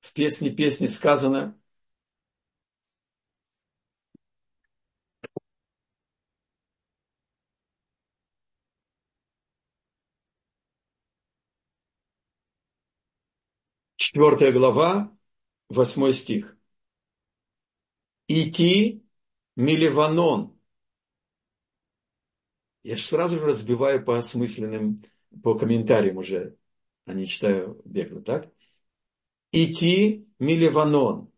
в 0.00 0.12
песне 0.14 0.50
песни 0.50 0.86
сказано, 0.86 1.58
Четвертая 14.16 14.50
глава, 14.50 15.14
восьмой 15.68 16.14
стих. 16.14 16.56
Идти 18.28 19.04
Миливанон. 19.56 20.58
Я 22.82 22.96
же 22.96 23.02
сразу 23.02 23.36
же 23.36 23.44
разбиваю 23.44 24.02
по 24.02 24.16
осмысленным, 24.16 25.02
по 25.42 25.54
комментариям 25.54 26.16
уже, 26.16 26.56
а 27.04 27.12
не 27.12 27.26
читаю 27.26 27.82
бегло, 27.84 28.22
так? 28.22 28.50
Идти 29.52 30.26
Миливанон. 30.38 31.30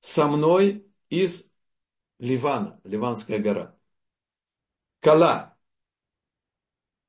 Со 0.00 0.26
мной 0.26 0.90
из 1.10 1.50
Ливана, 2.18 2.80
Ливанская 2.84 3.40
гора. 3.40 3.78
Кала. 5.00 5.58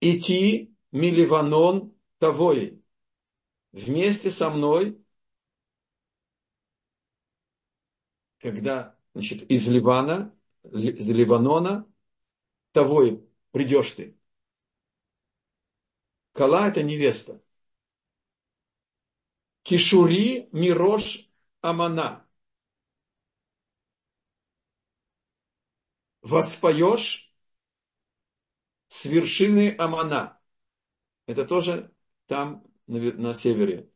Идти 0.01 0.76
Миливанон 0.91 1.95
Тавой. 2.17 2.84
Вместе 3.71 4.30
со 4.30 4.49
мной 4.49 5.03
когда 8.43 8.99
значит, 9.13 9.49
из 9.49 9.65
Ливана, 9.69 10.37
из 10.63 11.09
Ливанона, 11.09 11.89
того 12.73 13.03
и 13.03 13.21
придешь 13.51 13.91
ты. 13.91 14.17
Кала– 16.33 16.67
это 16.69 16.83
невеста. 16.83 17.41
Кишури 19.61 20.49
Мирош 20.51 21.29
Амана. 21.61 22.27
Воспоешь 26.21 27.33
с 28.89 29.05
вершины 29.05 29.73
Амана. 29.79 30.41
Это 31.27 31.45
тоже 31.45 31.95
там 32.25 32.65
на, 32.87 33.33
севере. 33.33 33.89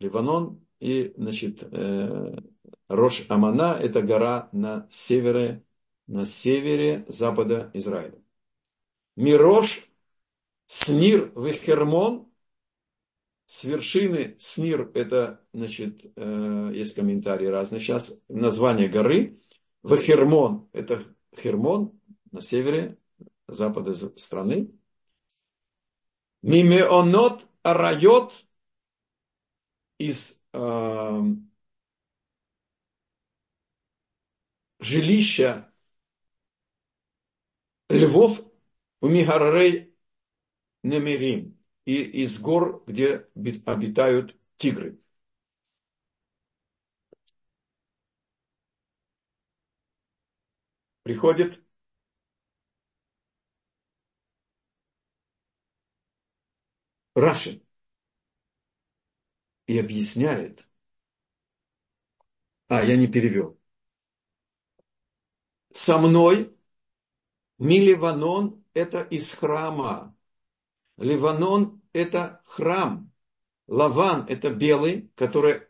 Ливанон 0.00 0.66
и, 0.80 1.14
значит, 1.16 1.62
э, 1.62 2.36
Рош 2.92 3.24
Амана– 3.30 3.78
это 3.80 4.02
гора 4.02 4.50
на 4.52 4.86
севере, 4.90 5.64
на 6.06 6.26
севере 6.26 7.06
запада 7.08 7.70
Израиля. 7.72 8.22
Мирош, 9.16 9.88
Снир, 10.66 11.32
Вехермон, 11.34 12.30
с 13.46 13.64
вершины 13.64 14.36
Снир, 14.38 14.90
это, 14.94 15.40
значит, 15.54 16.00
э, 16.16 16.70
есть 16.74 16.94
комментарии 16.94 17.46
разные 17.46 17.80
сейчас, 17.80 18.20
название 18.28 18.88
горы. 18.88 19.40
Вехермон, 19.82 20.68
это 20.72 21.06
Хермон, 21.34 21.98
на 22.30 22.42
севере 22.42 22.98
запада 23.48 23.94
страны. 23.94 24.70
Мимеонот 26.42 27.48
Арайот 27.62 28.34
из 29.98 30.42
э, 30.52 31.22
жилища 34.82 35.72
львов 37.88 38.40
у 39.00 39.08
Мигаррей 39.08 39.94
Немерим 40.82 41.58
и 41.84 42.02
из 42.02 42.40
гор, 42.40 42.84
где 42.86 43.28
обитают 43.66 44.36
тигры. 44.58 45.00
Приходит 51.04 51.62
Рашин 57.14 57.62
и 59.66 59.76
объясняет. 59.78 60.68
А, 62.68 62.82
я 62.84 62.96
не 62.96 63.06
перевел 63.06 63.58
со 65.72 65.98
мной. 65.98 66.54
Миливанон– 67.58 68.64
это 68.74 69.02
из 69.02 69.32
храма. 69.34 70.16
Ливанон– 70.96 71.82
это 71.92 72.40
храм. 72.44 73.12
Лаван– 73.68 74.26
это 74.28 74.50
белый, 74.50 75.10
который 75.14 75.62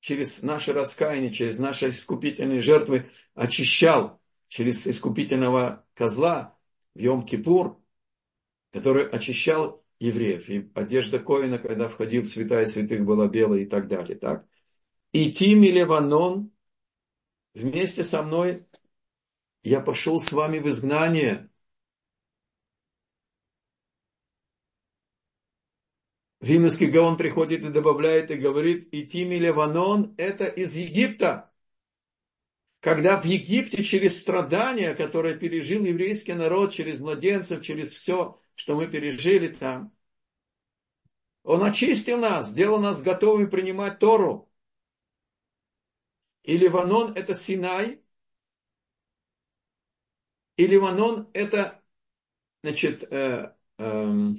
через 0.00 0.42
наше 0.42 0.72
раскаяние, 0.72 1.32
через 1.32 1.58
наши 1.58 1.88
искупительные 1.88 2.60
жертвы 2.60 3.10
очищал 3.34 4.20
через 4.48 4.86
искупительного 4.86 5.86
козла 5.94 6.58
в 6.94 6.98
Йом-Кипур, 6.98 7.76
который 8.72 9.08
очищал 9.08 9.84
евреев. 10.00 10.48
И 10.48 10.70
одежда 10.74 11.18
Коина, 11.18 11.58
когда 11.58 11.88
входил 11.88 12.22
в 12.22 12.26
святая 12.26 12.64
святых, 12.66 13.04
была 13.04 13.28
белая 13.28 13.60
и 13.60 13.66
так 13.66 13.88
далее. 13.88 14.18
Так? 14.18 14.46
И 15.12 15.32
Тими 15.32 15.68
Ливанон 15.68 16.50
вместе 17.54 18.02
со 18.02 18.22
мной 18.22 18.66
я 19.62 19.80
пошел 19.80 20.20
с 20.20 20.32
вами 20.32 20.58
в 20.58 20.68
изгнание. 20.68 21.50
Вимовский 26.40 26.90
Гаон 26.90 27.18
приходит 27.18 27.64
и 27.64 27.68
добавляет 27.68 28.30
и 28.30 28.36
говорит, 28.36 28.88
идти 28.92 29.24
Ливанон 29.24 30.14
это 30.16 30.46
из 30.46 30.74
Египта. 30.74 31.52
Когда 32.80 33.20
в 33.20 33.26
Египте 33.26 33.84
через 33.84 34.18
страдания, 34.18 34.94
которые 34.94 35.38
пережил 35.38 35.84
еврейский 35.84 36.32
народ, 36.32 36.72
через 36.72 36.98
младенцев, 36.98 37.62
через 37.62 37.90
все, 37.90 38.40
что 38.54 38.74
мы 38.74 38.86
пережили 38.86 39.48
там, 39.48 39.94
он 41.42 41.62
очистил 41.62 42.16
нас, 42.16 42.48
сделал 42.48 42.80
нас 42.80 43.02
готовыми 43.02 43.46
принимать 43.46 43.98
Тору. 43.98 44.50
И 46.42 46.56
Ливанон 46.56 47.12
это 47.12 47.34
Синай, 47.34 48.02
и 50.60 50.66
Ливанон 50.66 51.28
это, 51.32 51.80
значит, 52.62 53.04
э, 53.12 53.54
э, 53.78 54.34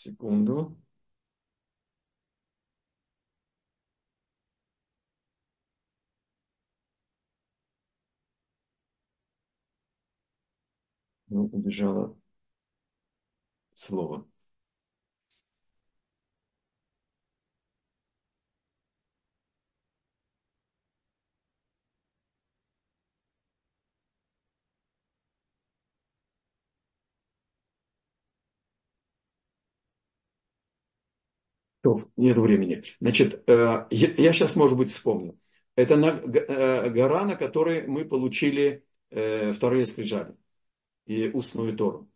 секунду. 0.00 0.56
Ну, 11.28 11.44
убежало 11.52 12.16
слово. 13.74 14.26
Нет 32.16 32.36
времени. 32.38 32.82
Значит, 33.00 33.42
э, 33.48 33.86
я 33.90 34.32
сейчас, 34.32 34.56
может 34.56 34.76
быть, 34.76 34.90
вспомню. 34.90 35.38
Это 35.74 35.94
э, 35.94 36.90
гора, 36.90 37.24
на 37.24 37.36
которой 37.36 37.86
мы 37.86 38.04
получили 38.04 38.84
э, 39.10 39.52
вторые 39.52 39.86
скрижали. 39.86 40.36
и 41.06 41.28
устную 41.28 41.76
Тору, 41.76 42.08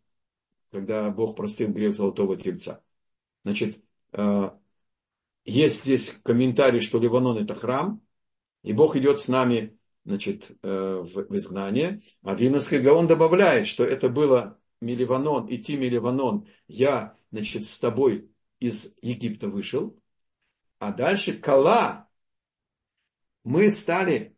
когда 0.71 1.09
Бог 1.11 1.35
простил 1.35 1.69
грех 1.69 1.93
золотого 1.93 2.35
тельца. 2.37 2.83
Значит, 3.43 3.79
есть 5.45 5.83
здесь 5.83 6.09
комментарий, 6.23 6.81
что 6.81 6.99
Ливанон 6.99 7.37
это 7.37 7.55
храм, 7.55 8.01
и 8.61 8.73
Бог 8.73 8.95
идет 8.95 9.19
с 9.19 9.29
нами 9.29 9.79
значит, 10.05 10.51
в 10.61 11.35
изгнание. 11.35 12.01
А 12.21 12.35
Винус 12.35 12.69
Гаон 12.69 13.07
добавляет, 13.07 13.67
что 13.67 13.83
это 13.83 14.09
было 14.09 14.59
Миливанон, 14.81 15.47
идти 15.49 15.77
Миливанон, 15.77 16.47
я, 16.67 17.15
значит, 17.31 17.65
с 17.65 17.79
тобой 17.79 18.30
из 18.61 18.95
Египта 19.01 19.49
вышел. 19.49 19.99
А 20.79 20.93
дальше 20.93 21.37
Кала, 21.37 22.09
мы 23.43 23.69
стали 23.69 24.37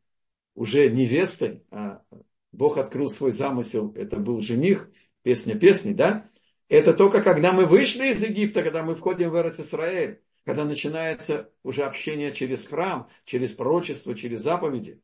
уже 0.56 0.90
невестой, 0.90 1.64
а 1.70 2.04
Бог 2.52 2.78
открыл 2.78 3.10
свой 3.10 3.32
замысел, 3.32 3.94
это 3.96 4.18
был 4.18 4.40
жених, 4.40 4.90
песня 5.22 5.60
песни, 5.60 5.94
да? 5.94 6.30
Это 6.70 6.94
только 6.94 7.22
когда 7.22 7.52
мы 7.52 7.66
вышли 7.66 8.08
из 8.08 8.24
Египта, 8.24 8.64
когда 8.64 8.82
мы 8.84 8.96
входим 8.96 9.30
в 9.30 9.40
Эрец 9.40 9.60
Исраэль, 9.60 10.24
когда 10.46 10.66
начинается 10.66 11.52
уже 11.62 11.84
общение 11.84 12.34
через 12.34 12.68
храм, 12.68 13.10
через 13.26 13.54
пророчество, 13.54 14.16
через 14.16 14.42
заповеди. 14.42 15.02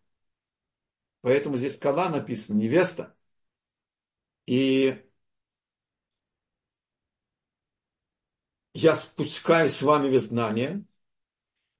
Поэтому 1.22 1.58
здесь 1.58 1.78
Кала 1.78 2.10
написано, 2.10 2.58
невеста. 2.58 3.16
И 4.46 5.09
я 8.74 8.96
спускаюсь 8.96 9.74
с 9.74 9.82
вами 9.82 10.10
в 10.10 10.16
изгнание, 10.16 10.86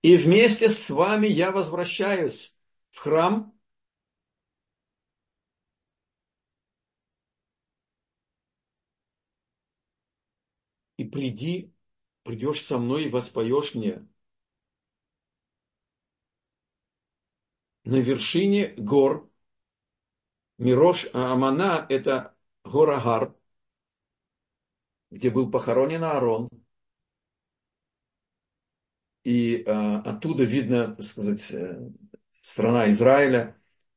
и 0.02 0.18
вместе 0.18 0.70
с 0.70 0.90
вами 0.90 1.28
я 1.28 1.52
возвращаюсь 1.52 2.58
в 2.92 3.00
храм, 3.00 3.58
и 10.98 11.06
приди, 11.06 11.74
придешь 12.24 12.62
со 12.64 12.78
мной 12.78 13.06
и 13.06 13.10
воспоешь 13.10 13.76
мне 13.76 14.08
на 17.90 17.96
вершине 17.96 18.74
гор. 18.78 19.30
Мирош 20.58 21.08
Амана– 21.14 21.86
это 21.90 22.36
гора 22.64 22.98
Агар, 22.98 23.36
где 25.10 25.30
был 25.32 25.50
похоронен 25.50 26.04
Аарон. 26.04 26.50
И 29.24 29.64
а, 29.68 30.00
оттуда 30.00 30.44
видно, 30.44 30.96
так 30.96 31.04
сказать, 31.04 31.54
э, 31.54 31.90
страна 32.42 32.90
Израиля. 32.90 33.56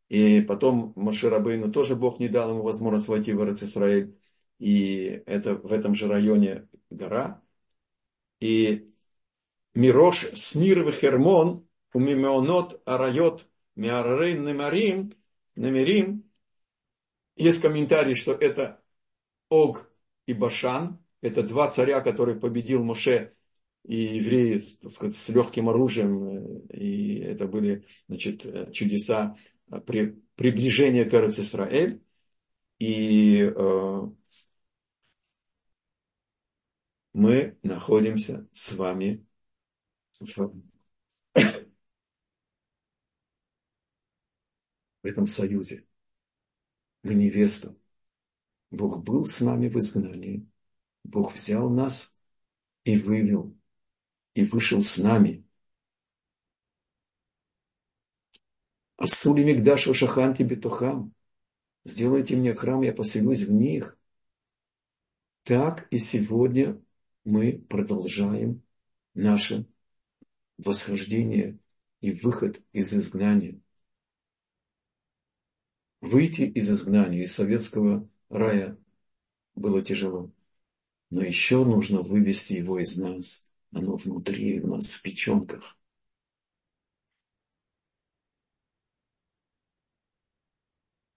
И 0.09 0.43
потом 0.43 0.93
Маширабейну 0.97 1.73
тоже 1.73 1.97
Бог 1.97 2.19
не 2.19 2.29
дал 2.29 2.51
ему 2.51 2.63
возможность 2.63 3.09
войти 3.09 3.33
в 3.33 3.43
Израиль. 3.51 4.19
И 4.59 5.23
это 5.27 5.55
в 5.55 5.73
этом 5.73 5.95
же 5.95 6.07
районе 6.09 6.69
гора. 6.91 7.43
И 8.41 8.93
Мирош 9.75 10.27
Снир 10.35 10.91
Хермон, 10.93 11.67
у 11.95 11.99
Мимеонот 11.99 12.83
Арайот 12.85 13.49
Миаррейн 13.75 14.45
Немарим, 14.45 15.13
Немерим. 15.57 16.31
Есть 17.37 17.63
комментарий, 17.63 18.15
что 18.15 18.33
это 18.33 18.83
Ог 19.49 19.91
и 20.27 20.35
Башан. 20.35 20.99
Это 21.23 21.43
два 21.43 21.71
царя, 21.71 22.01
которые 22.01 22.39
победил 22.39 22.85
Моше 22.85 23.35
и 23.85 24.17
евреи 24.17 24.63
так 24.81 24.91
сказать, 24.91 25.17
с 25.17 25.29
легким 25.31 25.69
оружием. 25.69 26.67
И 26.69 27.19
это 27.19 27.47
были 27.47 27.87
значит, 28.09 28.73
чудеса 28.73 29.37
при 29.87 30.23
приближения 30.37 31.05
к 31.05 31.15
Исраэль. 31.15 32.03
И 32.79 33.41
э, 33.41 34.01
мы 37.13 37.59
находимся 37.63 38.49
с 38.53 38.73
вами 38.73 39.25
в 40.21 40.53
в 45.03 45.07
этом 45.07 45.27
союзе. 45.27 45.85
Мы 47.03 47.15
невеста. 47.15 47.77
Бог 48.71 49.03
был 49.03 49.25
с 49.25 49.41
нами 49.41 49.69
в 49.69 49.79
изгнании. 49.79 50.47
Бог 51.05 51.35
взял 51.35 51.69
нас 51.69 52.19
и 52.85 52.97
вывел, 52.97 53.57
и 54.35 54.45
вышел 54.45 54.81
с 54.81 54.99
нами. 54.99 55.45
Асули 58.97 59.43
Мигдашу 59.43 59.95
Шаханти 59.95 60.43
Бетухам. 60.43 61.13
Сделайте 61.85 62.37
мне 62.37 62.55
храм, 62.55 62.83
я 62.83 62.93
поселюсь 62.93 63.43
в 63.43 63.53
них. 63.53 63.99
Так 65.43 65.89
и 65.91 65.99
сегодня 65.99 66.81
мы 67.25 67.59
продолжаем 67.69 68.63
наше 69.15 69.67
восхождение 70.59 71.59
и 72.01 72.13
выход 72.13 72.63
из 72.73 72.93
изгнания 72.95 73.61
выйти 76.03 76.43
из 76.43 76.69
изгнания, 76.69 77.23
из 77.23 77.35
советского 77.35 78.07
рая 78.29 78.77
было 79.55 79.81
тяжело. 79.81 80.31
Но 81.09 81.23
еще 81.23 81.65
нужно 81.65 82.03
вывести 82.03 82.55
его 82.55 82.79
из 82.79 82.99
нас. 82.99 83.49
Оно 83.73 83.97
внутри 83.97 84.61
у 84.61 84.69
нас, 84.69 84.93
в 84.93 85.03
печенках. 85.03 85.79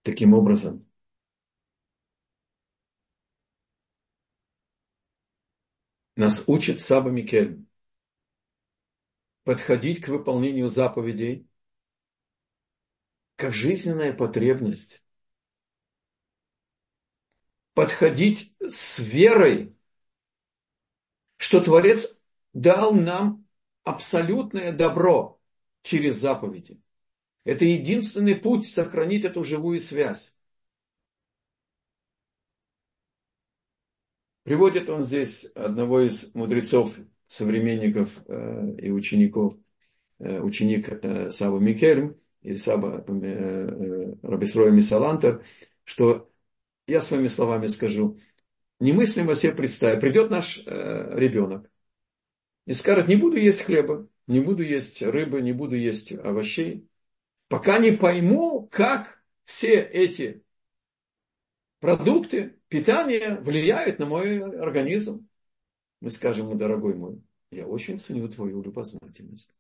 Таким 0.04 0.34
образом, 0.34 0.86
нас 6.16 6.44
учит 6.48 6.82
Саба 6.82 7.10
Микель 7.10 7.66
подходить 9.44 10.02
к 10.02 10.10
выполнению 10.10 10.70
заповедей 10.70 11.48
как 13.36 13.54
жизненная 13.54 14.14
потребность. 14.14 15.04
Подходить 17.74 18.56
с 18.60 19.00
верой, 19.00 19.76
что 21.38 21.62
Творец 21.62 22.15
дал 22.56 22.96
нам 22.96 23.46
абсолютное 23.84 24.72
добро 24.72 25.40
через 25.84 26.16
заповеди. 26.16 26.82
Это 27.44 27.66
единственный 27.66 28.36
путь 28.36 28.66
сохранить 28.66 29.26
эту 29.26 29.44
живую 29.44 29.80
связь. 29.80 30.36
Приводит 34.44 34.90
он 34.90 35.04
здесь 35.04 35.46
одного 35.54 36.02
из 36.02 36.34
мудрецов, 36.34 36.96
современников 37.28 38.24
э, 38.28 38.76
и 38.78 38.92
учеников, 38.92 39.56
э, 40.20 40.40
ученик 40.40 40.88
э, 40.90 41.32
Саба 41.32 41.60
Микельм, 41.60 42.16
или 42.42 42.56
Саба 42.56 43.04
э, 43.08 44.16
Рабисроя 44.22 44.72
Мисалантер, 44.72 45.44
что 45.84 46.32
я 46.88 47.02
своими 47.02 47.28
словами 47.28 47.68
скажу, 47.68 48.18
немыслимо 48.80 49.36
себе 49.36 49.54
представить, 49.54 50.00
придет 50.00 50.30
наш 50.30 50.64
ребенок 50.66 51.70
и 52.66 52.74
скажет, 52.74 53.08
не 53.08 53.16
буду 53.16 53.38
есть 53.38 53.62
хлеба, 53.62 54.08
не 54.28 54.40
буду 54.40 54.64
есть 54.64 55.02
рыбы, 55.02 55.42
не 55.42 55.54
буду 55.54 55.76
есть 55.76 56.12
овощей, 56.12 56.88
пока 57.48 57.78
не 57.78 57.92
пойму, 57.92 58.68
как 58.72 59.24
все 59.44 59.80
эти 59.82 60.44
продукты 61.80 62.60
питания 62.68 63.38
влияют 63.42 64.00
на 64.00 64.08
мой 64.08 64.42
организм. 64.60 65.28
Мы 66.02 66.10
скажем 66.10 66.48
ему, 66.48 66.58
дорогой 66.58 66.96
мой, 66.96 67.22
я 67.52 67.68
очень 67.68 68.00
ценю 68.00 68.28
твою 68.30 68.62
любознательность. 68.62 69.58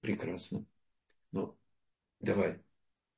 Прекрасно. 0.00 0.64
Но 1.32 1.56
давай, 2.20 2.60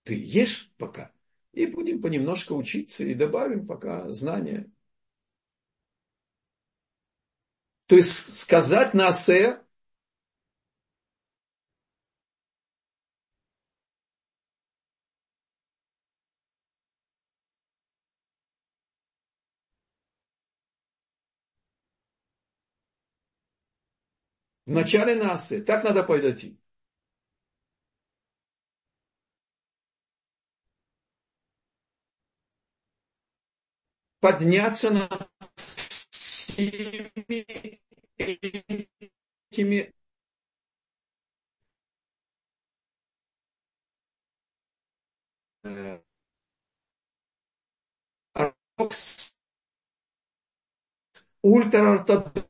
ты 0.02 0.14
ешь 0.14 0.72
пока, 0.76 1.12
и 1.52 1.66
будем 1.66 2.00
понемножку 2.02 2.54
учиться, 2.54 3.04
и 3.04 3.14
добавим 3.14 3.66
пока 3.66 4.10
знания. 4.12 4.70
То 7.90 7.96
есть 7.96 8.38
сказать 8.38 8.94
на 8.94 9.08
асе, 9.08 9.60
в 24.66 24.70
начале 24.70 25.16
насы, 25.16 25.60
так 25.62 25.82
надо 25.82 26.04
подойти. 26.04 26.60
подняться 34.20 34.90
над 34.90 35.28
всеми 36.68 37.44
этими 39.50 39.92
парадокс 48.32 49.34
ультраортодокс 51.42 52.44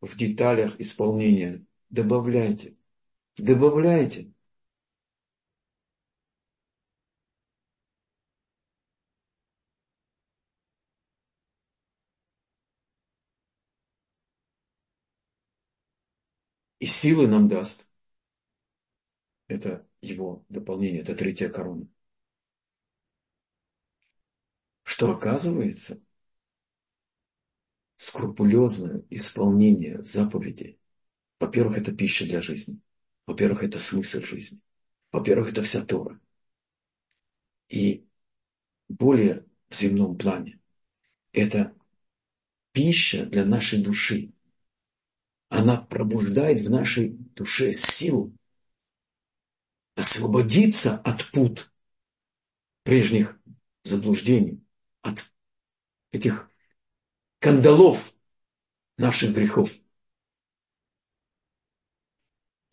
в 0.00 0.16
деталях 0.16 0.78
исполнения. 0.80 1.64
Добавляйте. 1.90 2.76
Добавляйте. 3.38 4.33
И 16.84 16.86
силы 16.86 17.26
нам 17.28 17.48
даст. 17.48 17.88
Это 19.48 19.88
его 20.02 20.44
дополнение, 20.50 21.00
это 21.00 21.14
третья 21.14 21.48
корона. 21.48 21.88
Что 24.82 25.10
оказывается, 25.10 26.04
скрупулезное 27.96 29.02
исполнение 29.08 30.04
заповедей, 30.04 30.78
во-первых, 31.40 31.78
это 31.78 31.90
пища 31.96 32.26
для 32.26 32.42
жизни. 32.42 32.82
Во-первых, 33.24 33.62
это 33.62 33.78
смысл 33.78 34.20
жизни. 34.20 34.60
Во-первых, 35.10 35.52
это 35.52 35.62
вся 35.62 35.82
Тора. 35.86 36.20
И 37.70 38.06
более 38.90 39.46
в 39.70 39.74
земном 39.74 40.18
плане, 40.18 40.60
это 41.32 41.74
пища 42.72 43.24
для 43.24 43.46
нашей 43.46 43.82
души. 43.82 44.33
Она 45.54 45.76
пробуждает 45.76 46.62
в 46.62 46.68
нашей 46.68 47.10
душе 47.10 47.72
силу 47.72 48.36
освободиться 49.94 50.98
от 50.98 51.30
пут 51.30 51.72
прежних 52.82 53.40
заблуждений, 53.84 54.66
от 55.02 55.32
этих 56.10 56.50
кандалов 57.38 58.16
наших 58.96 59.32
грехов. 59.32 59.70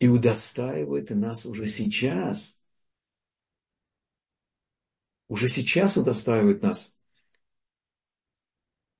И 0.00 0.08
удостаивает 0.08 1.10
нас 1.10 1.46
уже 1.46 1.68
сейчас. 1.68 2.66
Уже 5.28 5.46
сейчас 5.46 5.96
удостаивает 5.96 6.62
нас. 6.62 7.00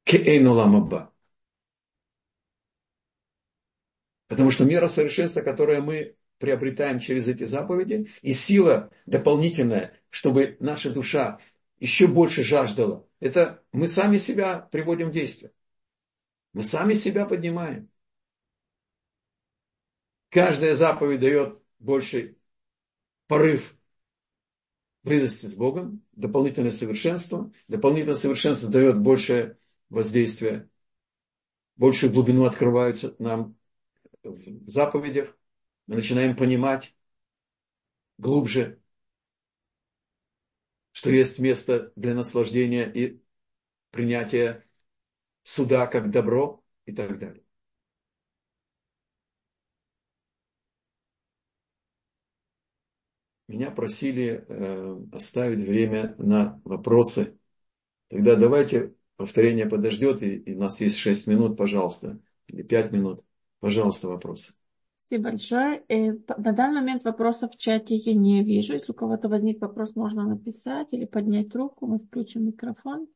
Кеэйну 0.04 0.54
Потому 4.32 4.50
что 4.50 4.64
мера 4.64 4.88
совершенства, 4.88 5.42
которое 5.42 5.82
мы 5.82 6.16
приобретаем 6.38 7.00
через 7.00 7.28
эти 7.28 7.44
заповеди, 7.44 8.08
и 8.22 8.32
сила 8.32 8.90
дополнительная, 9.04 9.92
чтобы 10.08 10.56
наша 10.58 10.88
душа 10.88 11.38
еще 11.78 12.06
больше 12.06 12.42
жаждала, 12.42 13.06
это 13.20 13.62
мы 13.72 13.88
сами 13.88 14.16
себя 14.16 14.58
приводим 14.58 15.10
в 15.10 15.12
действие. 15.12 15.52
Мы 16.54 16.62
сами 16.62 16.94
себя 16.94 17.26
поднимаем. 17.26 17.90
Каждая 20.30 20.76
заповедь 20.76 21.20
дает 21.20 21.62
больший 21.78 22.38
порыв 23.26 23.76
близости 25.02 25.44
с 25.44 25.54
Богом, 25.56 26.02
дополнительное 26.12 26.70
совершенство. 26.70 27.52
Дополнительное 27.68 28.14
совершенство 28.14 28.70
дает 28.70 28.98
большее 28.98 29.58
воздействие, 29.90 30.70
большую 31.76 32.14
глубину 32.14 32.46
открываются 32.46 33.14
нам 33.18 33.58
в 34.22 34.68
заповедях. 34.68 35.36
Мы 35.86 35.96
начинаем 35.96 36.36
понимать 36.36 36.94
глубже, 38.18 38.80
что 40.92 41.10
есть 41.10 41.38
место 41.38 41.92
для 41.96 42.14
наслаждения 42.14 42.84
и 42.90 43.20
принятия 43.90 44.66
суда 45.42 45.86
как 45.88 46.10
добро 46.10 46.64
и 46.86 46.92
так 46.92 47.18
далее. 47.18 47.44
Меня 53.48 53.70
просили 53.70 54.44
э, 54.48 54.96
оставить 55.12 55.66
время 55.66 56.14
на 56.18 56.60
вопросы. 56.64 57.38
Тогда 58.08 58.36
давайте 58.36 58.94
повторение 59.16 59.66
подождет, 59.66 60.22
и, 60.22 60.36
и 60.36 60.54
у 60.56 60.60
нас 60.60 60.80
есть 60.80 60.98
6 60.98 61.26
минут, 61.28 61.56
пожалуйста, 61.58 62.20
или 62.48 62.62
5 62.62 62.92
минут. 62.92 63.24
Пожалуйста, 63.62 64.08
вопросы. 64.08 64.52
Спасибо 64.94 65.30
большое. 65.30 65.82
Э, 65.88 66.12
на 66.36 66.52
данный 66.52 66.80
момент 66.80 67.04
вопросов 67.04 67.52
в 67.52 67.56
чате 67.56 67.96
я 67.96 68.12
не 68.12 68.44
вижу. 68.44 68.74
Если 68.74 68.92
у 68.92 68.94
кого-то 68.94 69.30
возник 69.30 69.62
вопрос, 69.62 69.96
можно 69.96 70.26
написать 70.26 70.88
или 70.90 71.06
поднять 71.06 71.54
руку. 71.56 71.86
Мы 71.86 71.98
включим 71.98 72.44
микрофон. 72.44 73.08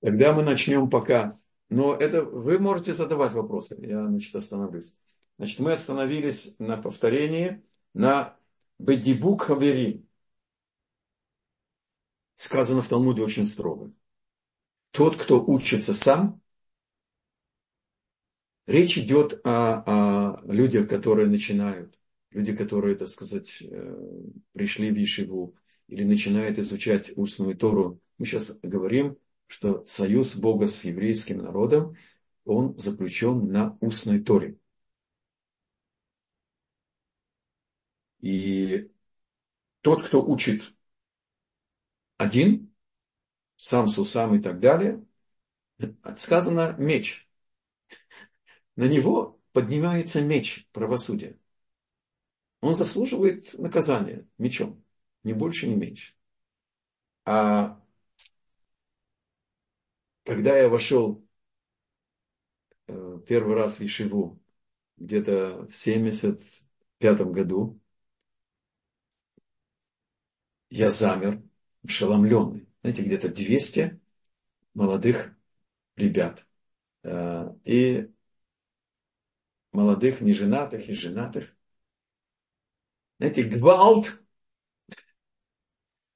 Тогда 0.00 0.32
мы 0.32 0.44
начнем 0.44 0.88
пока 0.88 1.32
но 1.68 1.94
это 1.94 2.22
вы 2.22 2.58
можете 2.58 2.92
задавать 2.92 3.32
вопросы. 3.32 3.76
Я, 3.80 4.06
значит, 4.06 4.34
остановлюсь. 4.34 4.96
Значит, 5.38 5.58
мы 5.58 5.72
остановились 5.72 6.56
на 6.58 6.76
повторении 6.76 7.64
на 7.94 8.36
Бедибук 8.78 9.42
Хаверим. 9.42 10.08
Сказано 12.36 12.82
в 12.82 12.88
Талмуде 12.88 13.22
очень 13.22 13.44
строго. 13.44 13.92
Тот, 14.90 15.16
кто 15.16 15.44
учится 15.44 15.92
сам, 15.92 16.40
речь 18.66 18.98
идет 18.98 19.40
о, 19.44 20.36
о 20.36 20.52
людях, 20.52 20.88
которые 20.88 21.28
начинают, 21.28 21.98
люди, 22.30 22.54
которые, 22.54 22.96
так 22.96 23.08
сказать, 23.08 23.62
э, 23.62 23.96
пришли 24.52 24.90
в 24.90 24.96
Ешиву 24.96 25.56
или 25.88 26.04
начинают 26.04 26.58
изучать 26.58 27.12
устную 27.16 27.56
Тору. 27.56 28.00
Мы 28.18 28.26
сейчас 28.26 28.58
говорим 28.62 29.18
что 29.46 29.84
союз 29.86 30.36
Бога 30.36 30.66
с 30.66 30.84
еврейским 30.84 31.38
народом, 31.38 31.96
он 32.44 32.76
заключен 32.78 33.50
на 33.52 33.76
устной 33.80 34.20
Торе. 34.20 34.58
И 38.20 38.90
тот, 39.82 40.02
кто 40.02 40.24
учит 40.24 40.74
один, 42.16 42.74
сам 43.56 43.86
сусам 43.86 44.34
и 44.34 44.42
так 44.42 44.60
далее, 44.60 45.04
сказано 46.16 46.74
меч. 46.78 47.23
На 48.76 48.88
него 48.88 49.40
поднимается 49.52 50.20
меч 50.20 50.68
правосудия. 50.72 51.38
Он 52.60 52.74
заслуживает 52.74 53.52
наказания 53.58 54.26
мечом, 54.38 54.82
ни 55.22 55.32
больше, 55.32 55.68
ни 55.68 55.74
меньше. 55.74 56.14
А 57.26 57.80
когда 60.24 60.58
я 60.58 60.68
вошел 60.68 61.24
э, 62.86 63.18
первый 63.26 63.54
раз 63.54 63.78
в 63.78 63.84
Ишиву, 63.84 64.40
где-то 64.96 65.66
в 65.68 65.76
75 65.76 67.30
году, 67.32 67.80
я 70.70 70.90
замер, 70.90 71.42
ошеломленный. 71.84 72.68
Знаете, 72.82 73.02
где-то 73.02 73.28
200 73.28 74.00
молодых 74.74 75.36
ребят. 75.96 76.46
Э, 77.02 77.54
и 77.64 78.13
молодых, 79.74 80.20
неженатых 80.20 80.88
и 80.88 80.94
женатых. 80.94 81.54
Знаете, 83.18 83.42
гвалт. 83.42 84.22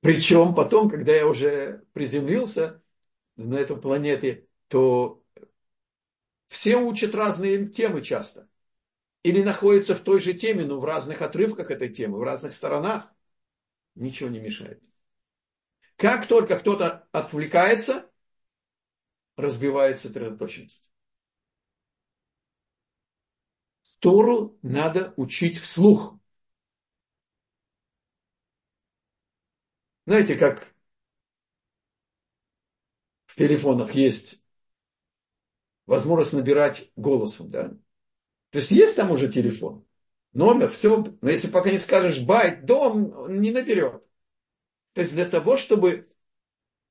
Причем 0.01 0.55
потом, 0.55 0.89
когда 0.89 1.13
я 1.13 1.27
уже 1.27 1.85
приземлился, 1.93 2.83
на 3.39 3.55
этой 3.55 3.81
планете, 3.81 4.47
то 4.67 5.25
все 6.49 6.77
учат 6.77 7.15
разные 7.15 7.69
темы 7.69 8.03
часто. 8.03 8.49
Или 9.23 9.43
находятся 9.43 9.95
в 9.95 10.01
той 10.01 10.21
же 10.21 10.35
теме, 10.35 10.65
но 10.65 10.79
в 10.81 10.85
разных 10.85 11.23
отрывках 11.23 11.71
этой 11.71 11.89
темы, 11.89 12.19
в 12.19 12.23
разных 12.23 12.53
сторонах. 12.53 13.13
Ничего 13.95 14.29
не 14.29 14.41
мешает. 14.41 14.83
Как 15.97 16.27
только 16.27 16.59
кто-то 16.59 17.09
отвлекается, 17.13 18.11
разбивается 19.37 20.09
сосредоточенность. 20.09 20.91
Тору 24.01 24.59
надо 24.63 25.13
учить 25.17 25.59
вслух. 25.59 26.17
Знаете, 30.07 30.35
как 30.37 30.75
телефонах 33.39 33.95
есть 33.95 34.43
возможность 35.87 36.35
набирать 36.35 36.91
голосом, 36.97 37.51
да. 37.51 37.69
То 38.51 38.59
есть 38.59 38.71
есть 38.71 38.97
там 38.97 39.11
уже 39.11 39.31
телефон, 39.31 39.87
номер, 40.33 40.71
все, 40.71 41.05
но 41.21 41.31
если 41.31 41.49
пока 41.49 41.71
не 41.71 41.79
скажешь 41.79 42.21
байт, 42.21 42.65
дом, 42.67 43.13
он 43.13 43.41
не 43.41 43.51
наберет. 43.51 44.09
То 44.95 45.03
есть 45.03 45.15
для 45.15 45.27
того, 45.27 45.57
чтобы 45.57 46.11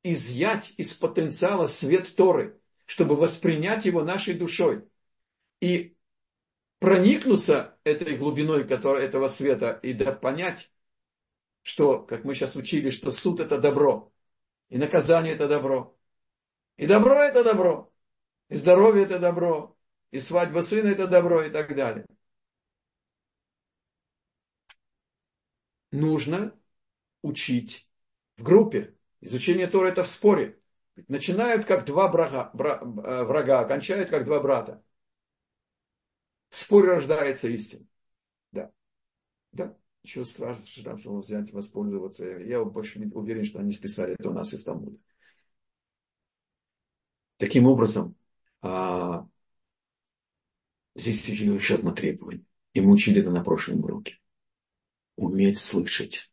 изъять 0.03 0.73
из 0.77 0.93
потенциала 0.93 1.65
свет 1.65 2.15
Торы, 2.15 2.61
чтобы 2.85 3.15
воспринять 3.15 3.85
его 3.85 4.03
нашей 4.03 4.35
душой 4.35 4.85
и 5.61 5.96
проникнуться 6.80 7.78
этой 7.84 8.17
глубиной 8.17 8.67
которой, 8.67 9.05
этого 9.05 9.28
света 9.28 9.80
и 9.84 9.93
да, 9.93 10.11
понять, 10.13 10.71
что, 11.63 11.99
как 12.03 12.23
мы 12.23 12.36
сейчас 12.36 12.55
учили, 12.55 12.89
что 12.91 13.11
суд 13.11 13.39
это 13.39 13.57
добро, 13.59 14.11
и 14.69 14.78
наказание 14.78 15.34
это 15.34 15.47
добро, 15.47 15.97
И 16.78 16.88
добро 16.88 17.15
это 17.15 17.43
добро. 17.43 17.91
И 18.49 18.55
здоровье 18.55 19.05
это 19.05 19.19
добро. 19.19 19.78
И 20.11 20.19
свадьба 20.19 20.61
сына 20.61 20.89
это 20.89 21.07
добро 21.07 21.43
и 21.43 21.49
так 21.51 21.75
далее. 21.75 22.05
Нужно 25.91 26.57
учить 27.21 27.89
в 28.38 28.43
группе. 28.43 28.95
Изучение 29.21 29.67
Тора 29.67 29.88
это 29.89 30.03
в 30.03 30.07
споре. 30.07 30.59
Начинают 31.07 31.65
как 31.65 31.86
два 31.86 32.07
врага, 32.09 32.51
э, 32.53 33.23
врага, 33.23 33.59
окончают 33.61 34.09
как 34.09 34.25
два 34.25 34.39
брата. 34.39 34.84
В 36.49 36.57
споре 36.57 36.89
рождается 36.89 37.47
истина. 37.47 37.85
Да. 38.51 38.71
Да. 39.51 39.77
Ничего 40.03 40.23
страшного 40.23 41.19
взять, 41.19 41.51
воспользоваться. 41.51 42.25
Я 42.25 42.63
больше 42.63 42.99
уверен, 43.13 43.43
что 43.43 43.59
они 43.59 43.71
списали 43.71 44.15
это 44.17 44.29
у 44.29 44.33
нас 44.33 44.53
из 44.53 44.63
Талмуда. 44.63 44.97
Таким 47.37 47.67
образом, 47.67 48.15
а, 48.61 49.27
здесь 50.95 51.27
еще 51.27 51.75
одно 51.75 51.91
требование. 51.91 52.45
И 52.73 52.81
мы 52.81 52.93
учили 52.93 53.21
это 53.21 53.31
на 53.31 53.43
прошлом 53.43 53.83
уроке. 53.83 54.19
Уметь 55.15 55.59
слышать. 55.59 56.31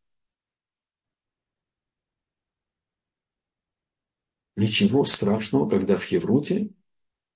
Ничего 4.56 5.04
страшного, 5.04 5.68
когда 5.68 5.96
в 5.96 6.04
Хевруте, 6.04 6.70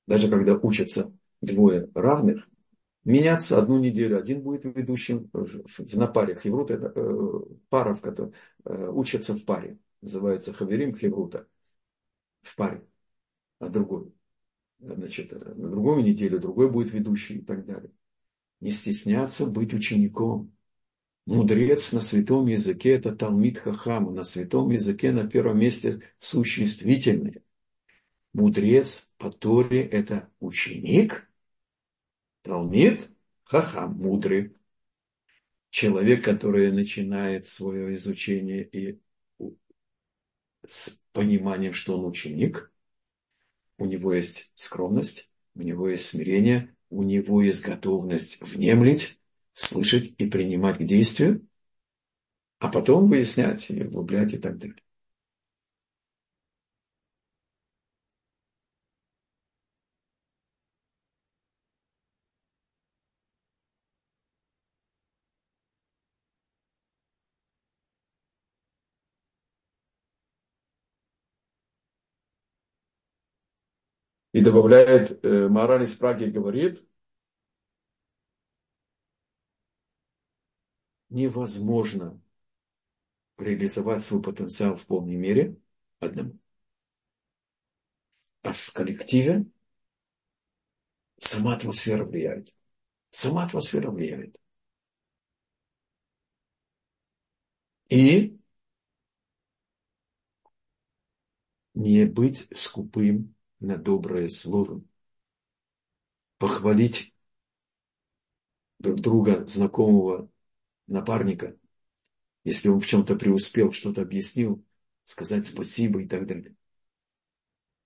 даже 0.06 0.30
когда 0.30 0.54
учатся 0.54 1.12
двое 1.40 1.90
равных, 1.94 2.48
меняться 3.04 3.58
одну 3.58 3.78
неделю. 3.78 4.18
Один 4.18 4.42
будет 4.42 4.64
ведущим 4.64 5.30
на 5.92 6.06
паре. 6.06 6.36
Хеврут 6.36 6.70
это 6.70 6.92
э, 6.94 7.40
пара, 7.68 7.94
в 7.94 8.00
которой 8.00 8.32
э, 8.64 8.88
учатся 8.88 9.34
в 9.34 9.44
паре. 9.44 9.78
Называется 10.00 10.52
Хаверим 10.52 10.94
Хеврута. 10.94 11.46
В 12.42 12.54
паре. 12.56 12.86
А 13.58 13.68
другой. 13.68 14.12
Значит, 14.78 15.32
на 15.32 15.70
другую 15.70 16.04
неделю 16.04 16.38
другой 16.38 16.70
будет 16.70 16.92
ведущий 16.92 17.38
и 17.38 17.42
так 17.42 17.66
далее. 17.66 17.90
Не 18.60 18.70
стесняться 18.70 19.46
быть 19.46 19.74
учеником. 19.74 20.52
Мудрец 21.26 21.92
на 21.92 22.00
святом 22.00 22.46
языке– 22.46 22.90
это 22.92 23.14
Талмит 23.14 23.58
Хахам. 23.58 24.14
На 24.14 24.24
святом 24.24 24.70
языке 24.70 25.12
на 25.12 25.28
первом 25.28 25.58
месте 25.58 26.00
существительное. 26.18 27.42
Мудрец 28.32 29.14
по 29.18 29.30
Торе– 29.30 29.82
это 29.86 30.30
ученик. 30.40 31.27
Талмит 32.48 33.10
Хахам– 33.44 33.92
мудрый. 33.98 34.56
Человек, 35.68 36.24
который 36.24 36.72
начинает 36.72 37.44
свое 37.44 37.94
изучение 37.94 38.66
и 38.66 38.98
с 40.66 40.98
пониманием, 41.12 41.74
что 41.74 41.98
он 41.98 42.06
ученик, 42.06 42.72
у 43.76 43.84
него 43.84 44.14
есть 44.14 44.50
скромность, 44.54 45.30
у 45.54 45.60
него 45.60 45.90
есть 45.90 46.06
смирение, 46.06 46.74
у 46.88 47.02
него 47.02 47.42
есть 47.42 47.66
готовность 47.66 48.40
внемлить, 48.40 49.20
слышать 49.52 50.14
и 50.16 50.26
принимать 50.26 50.78
к 50.78 50.84
действию, 50.84 51.46
а 52.60 52.68
потом 52.68 53.08
выяснять 53.08 53.70
и 53.70 53.84
углублять 53.84 54.32
и 54.32 54.38
так 54.38 54.56
далее. 54.56 54.82
И 74.38 74.40
добавляет, 74.40 75.24
э, 75.24 75.48
Мораль 75.48 75.82
из 75.82 75.96
Праги 75.96 76.26
говорит, 76.26 76.86
невозможно 81.10 82.20
реализовать 83.36 84.04
свой 84.04 84.22
потенциал 84.22 84.76
в 84.76 84.86
полной 84.86 85.16
мере 85.16 85.56
одному. 85.98 86.38
А 88.42 88.52
в 88.52 88.72
коллективе 88.72 89.46
сама 91.18 91.54
атмосфера 91.56 92.04
влияет. 92.04 92.54
Сама 93.10 93.44
атмосфера 93.44 93.90
влияет. 93.90 94.36
И 97.90 98.38
не 101.74 102.04
быть 102.04 102.46
скупым 102.54 103.34
на 103.60 103.76
доброе 103.76 104.28
слово. 104.28 104.82
Похвалить 106.38 107.14
друг 108.78 109.00
друга, 109.00 109.46
знакомого 109.46 110.30
напарника, 110.86 111.56
если 112.44 112.68
он 112.68 112.80
в 112.80 112.86
чем-то 112.86 113.16
преуспел, 113.16 113.72
что-то 113.72 114.02
объяснил, 114.02 114.64
сказать 115.04 115.46
спасибо 115.46 116.00
и 116.00 116.08
так 116.08 116.26
далее. 116.26 116.54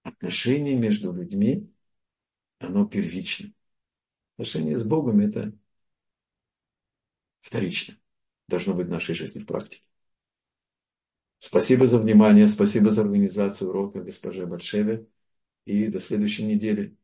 Отношение 0.02 0.76
между 0.76 1.12
людьми, 1.12 1.72
оно 2.58 2.86
первично. 2.86 3.52
Отношение 4.34 4.76
с 4.76 4.84
Богом 4.84 5.20
это 5.20 5.52
вторично. 7.40 7.96
Должно 8.48 8.74
быть 8.74 8.88
в 8.88 8.90
нашей 8.90 9.14
жизни 9.14 9.40
в 9.40 9.46
практике. 9.46 9.84
Спасибо 11.38 11.86
за 11.86 11.98
внимание, 11.98 12.46
спасибо 12.46 12.90
за 12.90 13.02
организацию 13.02 13.70
урока 13.70 14.00
госпоже 14.00 14.46
Большеве. 14.46 15.06
И 15.64 15.88
до 15.88 16.00
следующей 16.00 16.44
недели. 16.44 16.96